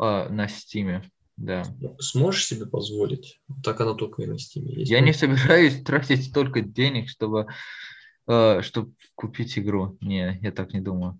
э, 0.00 0.28
на 0.28 0.46
Steam, 0.46 1.04
да. 1.36 1.64
Ну, 1.80 1.96
Сможешь 1.98 2.46
себе 2.46 2.66
позволить? 2.66 3.40
Так 3.62 3.80
она 3.80 3.94
только 3.94 4.22
и 4.22 4.26
на 4.26 4.34
Steam 4.34 4.62
есть. 4.64 4.90
Я 4.90 5.00
не 5.00 5.12
собираюсь 5.12 5.82
тратить 5.84 6.26
столько 6.26 6.60
денег, 6.60 7.08
чтобы, 7.08 7.48
чтобы 8.62 8.92
купить 9.14 9.58
игру. 9.58 9.96
Не, 10.00 10.38
я 10.42 10.52
так 10.52 10.72
не 10.72 10.80
думаю. 10.80 11.18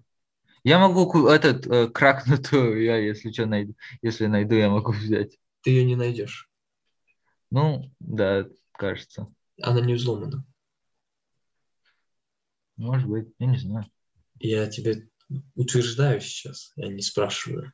Я 0.65 0.79
могу 0.79 1.29
этот 1.29 1.67
э, 1.67 1.89
кракнутую, 1.89 2.83
я 2.83 2.97
если 2.97 3.33
что 3.33 3.47
найду, 3.47 3.75
если 4.03 4.27
найду, 4.27 4.55
я 4.55 4.69
могу 4.69 4.93
взять. 4.93 5.39
Ты 5.63 5.71
ее 5.71 5.85
не 5.85 5.97
найдешь. 5.97 6.51
Ну, 7.51 7.91
да, 8.01 8.47
кажется. 8.73 9.33
Она 9.63 9.81
не 9.81 9.95
взломана. 9.95 10.45
Может 12.77 13.09
быть, 13.09 13.29
я 13.39 13.47
не 13.47 13.57
знаю. 13.57 13.87
Я 14.41 14.67
тебе 14.69 15.09
утверждаю 15.55 16.21
сейчас, 16.21 16.73
я 16.77 16.89
не 16.89 17.03
спрашиваю. 17.03 17.73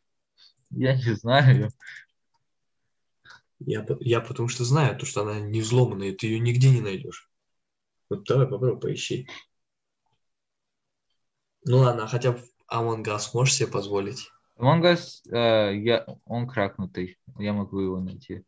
Я 0.71 0.95
не 0.95 1.15
знаю. 1.15 1.71
Я, 3.61 3.87
я 4.01 4.21
потому 4.21 4.49
что 4.49 4.65
знаю, 4.65 4.97
то, 4.99 5.07
что 5.07 5.23
она 5.23 5.41
не 5.41 5.61
взломанная, 5.61 6.09
и 6.09 6.15
ты 6.15 6.27
ее 6.27 6.39
нигде 6.39 6.71
не 6.71 6.81
найдешь. 6.81 7.31
Вот 8.11 8.25
давай 8.25 8.47
попробуй 8.47 8.81
поищи. 8.81 9.29
Ну 11.65 11.79
ладно, 11.79 12.05
а 12.05 12.07
хотя 12.07 12.33
бы 12.33 12.41
Us 12.71 13.31
можешь 13.33 13.55
себе 13.55 13.69
позволить? 13.69 14.31
Us, 14.59 15.23
э, 15.31 15.77
я, 15.77 16.07
он 16.25 16.47
кракнутый. 16.47 17.19
Я 17.39 17.53
могу 17.53 17.81
его 17.81 18.01
найти. 18.01 18.45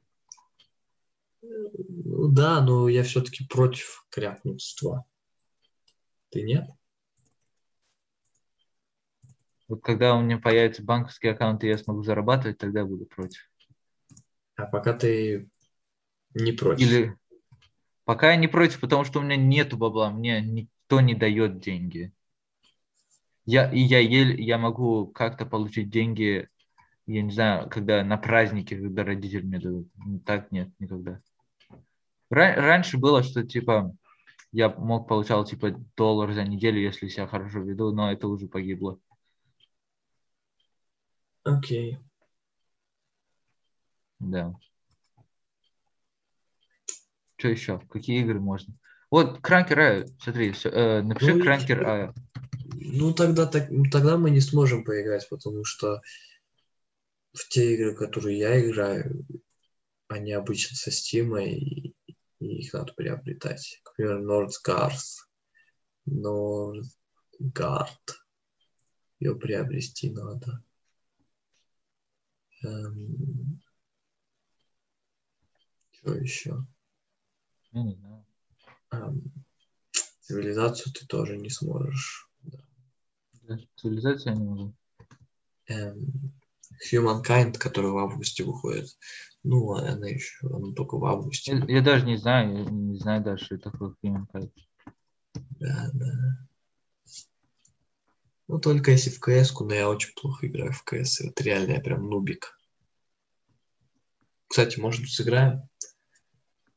Ну 1.42 2.28
да, 2.28 2.60
но 2.60 2.88
я 2.88 3.02
все-таки 3.02 3.46
против 3.46 4.04
крякнутства. 4.10 5.04
Ты 6.30 6.42
нет? 6.42 6.68
Вот 9.68 9.82
когда 9.82 10.14
у 10.14 10.22
меня 10.22 10.38
появится 10.38 10.82
банковский 10.82 11.28
аккаунт, 11.28 11.64
и 11.64 11.68
я 11.68 11.78
смогу 11.78 12.02
зарабатывать, 12.02 12.58
тогда 12.58 12.84
буду 12.84 13.06
против. 13.06 13.50
А 14.54 14.66
пока 14.66 14.92
ты 14.92 15.48
не 16.34 16.52
против. 16.52 16.86
Или 16.86 17.18
пока 18.06 18.30
я 18.30 18.36
не 18.36 18.48
против, 18.48 18.80
потому 18.80 19.04
что 19.04 19.18
у 19.18 19.22
меня 19.22 19.36
нету 19.36 19.76
бабла, 19.76 20.10
мне 20.10 20.40
никто 20.40 21.02
не 21.02 21.14
дает 21.14 21.58
деньги. 21.60 22.12
Я, 23.44 23.70
и 23.70 23.80
я 23.80 23.98
еле, 23.98 24.42
я 24.42 24.58
могу 24.58 25.08
как-то 25.08 25.44
получить 25.44 25.90
деньги, 25.90 26.48
я 27.06 27.22
не 27.22 27.30
знаю, 27.30 27.68
когда 27.68 28.02
на 28.02 28.16
празднике, 28.16 28.76
когда 28.76 29.04
родители 29.04 29.42
мне 29.42 29.58
дадут. 29.58 29.88
Так 30.24 30.50
нет, 30.50 30.70
никогда. 30.78 31.20
Раньше 32.30 32.96
было, 32.96 33.22
что 33.22 33.44
типа 33.44 33.94
я 34.52 34.70
мог 34.70 35.08
получал 35.08 35.44
типа 35.44 35.72
доллар 35.96 36.32
за 36.32 36.44
неделю, 36.44 36.80
если 36.80 37.08
себя 37.08 37.26
хорошо 37.26 37.60
веду, 37.60 37.92
но 37.92 38.10
это 38.10 38.28
уже 38.28 38.46
погибло. 38.46 38.98
Окей. 41.44 41.94
Okay. 41.94 41.98
Да. 44.18 44.54
Что 47.36 47.48
еще? 47.48 47.80
Какие 47.90 48.22
игры 48.22 48.40
можно? 48.40 48.74
Вот 49.10 49.40
Кранкер, 49.40 49.80
а, 49.80 50.06
смотри, 50.20 50.52
все, 50.52 50.68
э, 50.70 51.02
напиши 51.02 51.34
ну, 51.34 51.42
Кранкер. 51.42 51.86
А. 51.86 52.14
Ну 52.74 53.12
тогда 53.14 53.46
так, 53.46 53.68
тогда 53.92 54.16
мы 54.16 54.30
не 54.30 54.40
сможем 54.40 54.84
поиграть, 54.84 55.28
потому 55.28 55.64
что 55.64 56.00
в 57.32 57.48
те 57.48 57.74
игры, 57.74 57.94
которые 57.94 58.38
я 58.38 58.60
играю, 58.60 59.24
они 60.08 60.32
обычно 60.32 60.76
со 60.76 60.90
Steam, 60.90 61.40
и, 61.42 61.94
и 62.40 62.58
их 62.58 62.72
надо 62.72 62.92
приобретать. 62.94 63.80
К 63.84 63.94
примеру, 63.94 64.24
Northgard. 64.24 64.98
Northgard. 66.08 66.82
Ее 69.20 69.36
приобрести 69.36 70.10
надо. 70.10 70.62
Эм... 72.62 73.60
Что 75.90 76.14
еще? 76.14 76.66
Я 77.76 77.82
не 77.82 77.94
знаю. 77.94 78.24
Цивилизацию 80.20 80.94
ты 80.94 81.06
тоже 81.06 81.36
не 81.36 81.50
сможешь. 81.50 82.30
Да. 83.42 83.58
Цивилизацию 83.76 84.32
я 84.32 84.38
не 84.40 84.44
могу. 84.44 84.74
Эм... 85.66 86.32
Humankind, 86.90 87.58
который 87.58 87.90
в 87.90 87.98
августе 87.98 88.44
выходит. 88.44 88.96
Ну, 89.42 89.74
она 89.74 90.08
еще, 90.08 90.46
она 90.46 90.72
только 90.72 90.96
в 90.96 91.04
августе. 91.04 91.52
Я, 91.68 91.76
я 91.76 91.82
даже 91.82 92.06
не 92.06 92.16
знаю, 92.16 92.64
я 92.64 92.64
не 92.64 92.98
знаю 92.98 93.22
даже, 93.22 93.44
что 93.44 93.58
такое 93.58 93.94
Humankind. 94.02 94.52
Да, 95.60 95.90
да. 95.92 96.12
Ну, 98.48 98.58
только 98.58 98.92
если 98.92 99.10
в 99.10 99.20
кс 99.20 99.52
но 99.60 99.74
я 99.74 99.90
очень 99.90 100.14
плохо 100.14 100.46
играю 100.46 100.72
в 100.72 100.82
КС. 100.82 101.20
Это 101.20 101.42
реально 101.44 101.72
я 101.72 101.80
прям 101.80 102.08
нубик. 102.08 102.58
Кстати, 104.48 104.80
может 104.80 105.06
сыграем? 105.10 105.68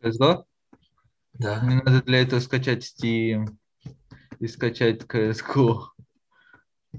CSGO? 0.01 0.43
Да. 1.39 1.61
Мне 1.61 1.81
надо 1.81 2.03
для 2.03 2.21
этого 2.21 2.39
скачать 2.41 2.85
Steam 2.85 3.47
и 4.39 4.47
скачать 4.47 5.03
CSGO. 5.03 5.85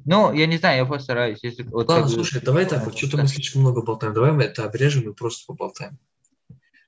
Ну, 0.04 0.32
я 0.32 0.46
не 0.46 0.56
знаю, 0.56 0.78
я 0.78 0.86
постараюсь. 0.86 1.40
Если, 1.42 1.62
вот 1.62 1.88
Ладно, 1.88 2.04
как... 2.04 2.12
слушай, 2.12 2.40
давай 2.40 2.66
так, 2.66 2.84
вот 2.84 2.96
что-то 2.96 3.18
мы 3.18 3.28
слишком 3.28 3.62
много 3.62 3.82
болтаем. 3.82 4.14
Давай 4.14 4.32
мы 4.32 4.44
это 4.44 4.64
обрежем 4.64 5.10
и 5.10 5.14
просто 5.14 5.44
поболтаем. 5.46 5.98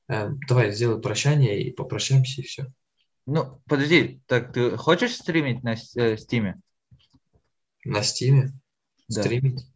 Эм, 0.09 0.41
давай, 0.49 0.73
сделай 0.73 1.01
прощание 1.01 1.63
и 1.63 1.71
попрощаемся, 1.71 2.41
и 2.41 2.45
все. 2.45 2.67
Ну, 3.27 3.63
подожди, 3.67 4.23
так 4.27 4.53
ты 4.53 4.77
хочешь 4.77 5.15
стримить 5.15 5.63
на 5.63 5.77
э, 5.97 6.17
Стиме? 6.17 6.61
На 7.85 8.03
Стиме? 8.03 8.53
Да. 9.09 9.23
Стримить? 9.23 9.67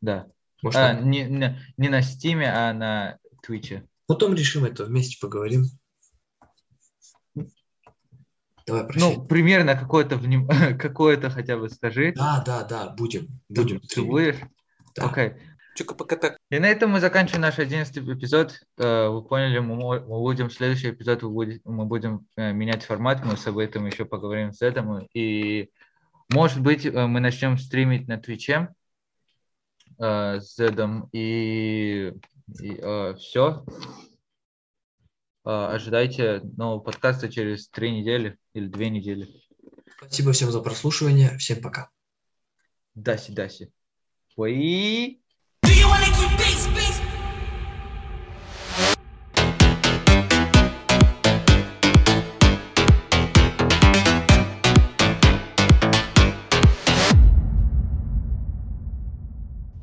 Да. 0.00 0.26
Может, 0.62 0.80
а, 0.80 0.94
не, 0.94 1.24
не, 1.24 1.58
не 1.76 1.88
на 1.88 2.02
Стиме, 2.02 2.52
а 2.52 2.72
на 2.72 3.18
Твиче. 3.42 3.86
Потом 4.06 4.34
решим 4.34 4.64
это, 4.64 4.84
вместе 4.84 5.18
поговорим. 5.20 5.64
Давай, 8.70 8.86
прощай. 8.86 9.16
Ну, 9.16 9.24
примерно 9.24 9.74
какое-то 9.74 10.16
вним... 10.16 10.48
какое-то 10.78 11.30
хотя 11.30 11.56
бы 11.56 11.68
скажи. 11.68 12.12
Да, 12.16 12.42
да, 12.46 12.64
да, 12.64 12.94
будем. 12.96 13.28
Будем. 13.48 13.80
Ты 13.80 14.02
будешь? 14.02 14.36
Да. 14.96 15.06
Окей. 15.06 15.28
Okay. 15.28 15.36
И 16.50 16.58
на 16.58 16.66
этом 16.66 16.90
мы 16.90 17.00
заканчиваем 17.00 17.42
наш 17.42 17.58
одиннадцатый 17.58 18.02
эпизод. 18.02 18.60
Э, 18.78 19.08
вы 19.08 19.22
поняли, 19.22 19.60
мы, 19.60 19.76
мы 19.76 20.18
будем 20.18 20.50
следующий 20.50 20.90
эпизод, 20.90 21.22
мы 21.22 21.86
будем 21.86 22.26
э, 22.36 22.52
менять 22.52 22.84
формат, 22.84 23.24
мы 23.24 23.36
с 23.36 23.46
об 23.46 23.58
этом 23.58 23.86
еще 23.86 24.04
поговорим 24.04 24.52
с 24.52 24.62
этим. 24.62 25.06
И 25.14 25.70
может 26.28 26.60
быть, 26.60 26.84
э, 26.84 27.06
мы 27.06 27.20
начнем 27.20 27.56
стримить 27.58 28.08
на 28.08 28.18
Твиче 28.18 28.68
с 29.98 30.56
Зедом 30.56 31.10
и, 31.12 32.14
и 32.62 33.14
все. 33.18 33.64
А, 35.44 35.72
ожидайте 35.72 36.40
нового 36.56 36.80
подкаста 36.80 37.30
через 37.30 37.68
три 37.68 37.90
недели 37.92 38.36
или 38.54 38.66
две 38.66 38.90
недели. 38.90 39.28
Спасибо 39.96 40.32
всем 40.32 40.50
за 40.50 40.60
прослушивание. 40.60 41.36
Всем 41.38 41.60
пока. 41.60 41.90
Даси, 42.94 43.32
даси. 43.32 43.72
Ой. 44.36 45.20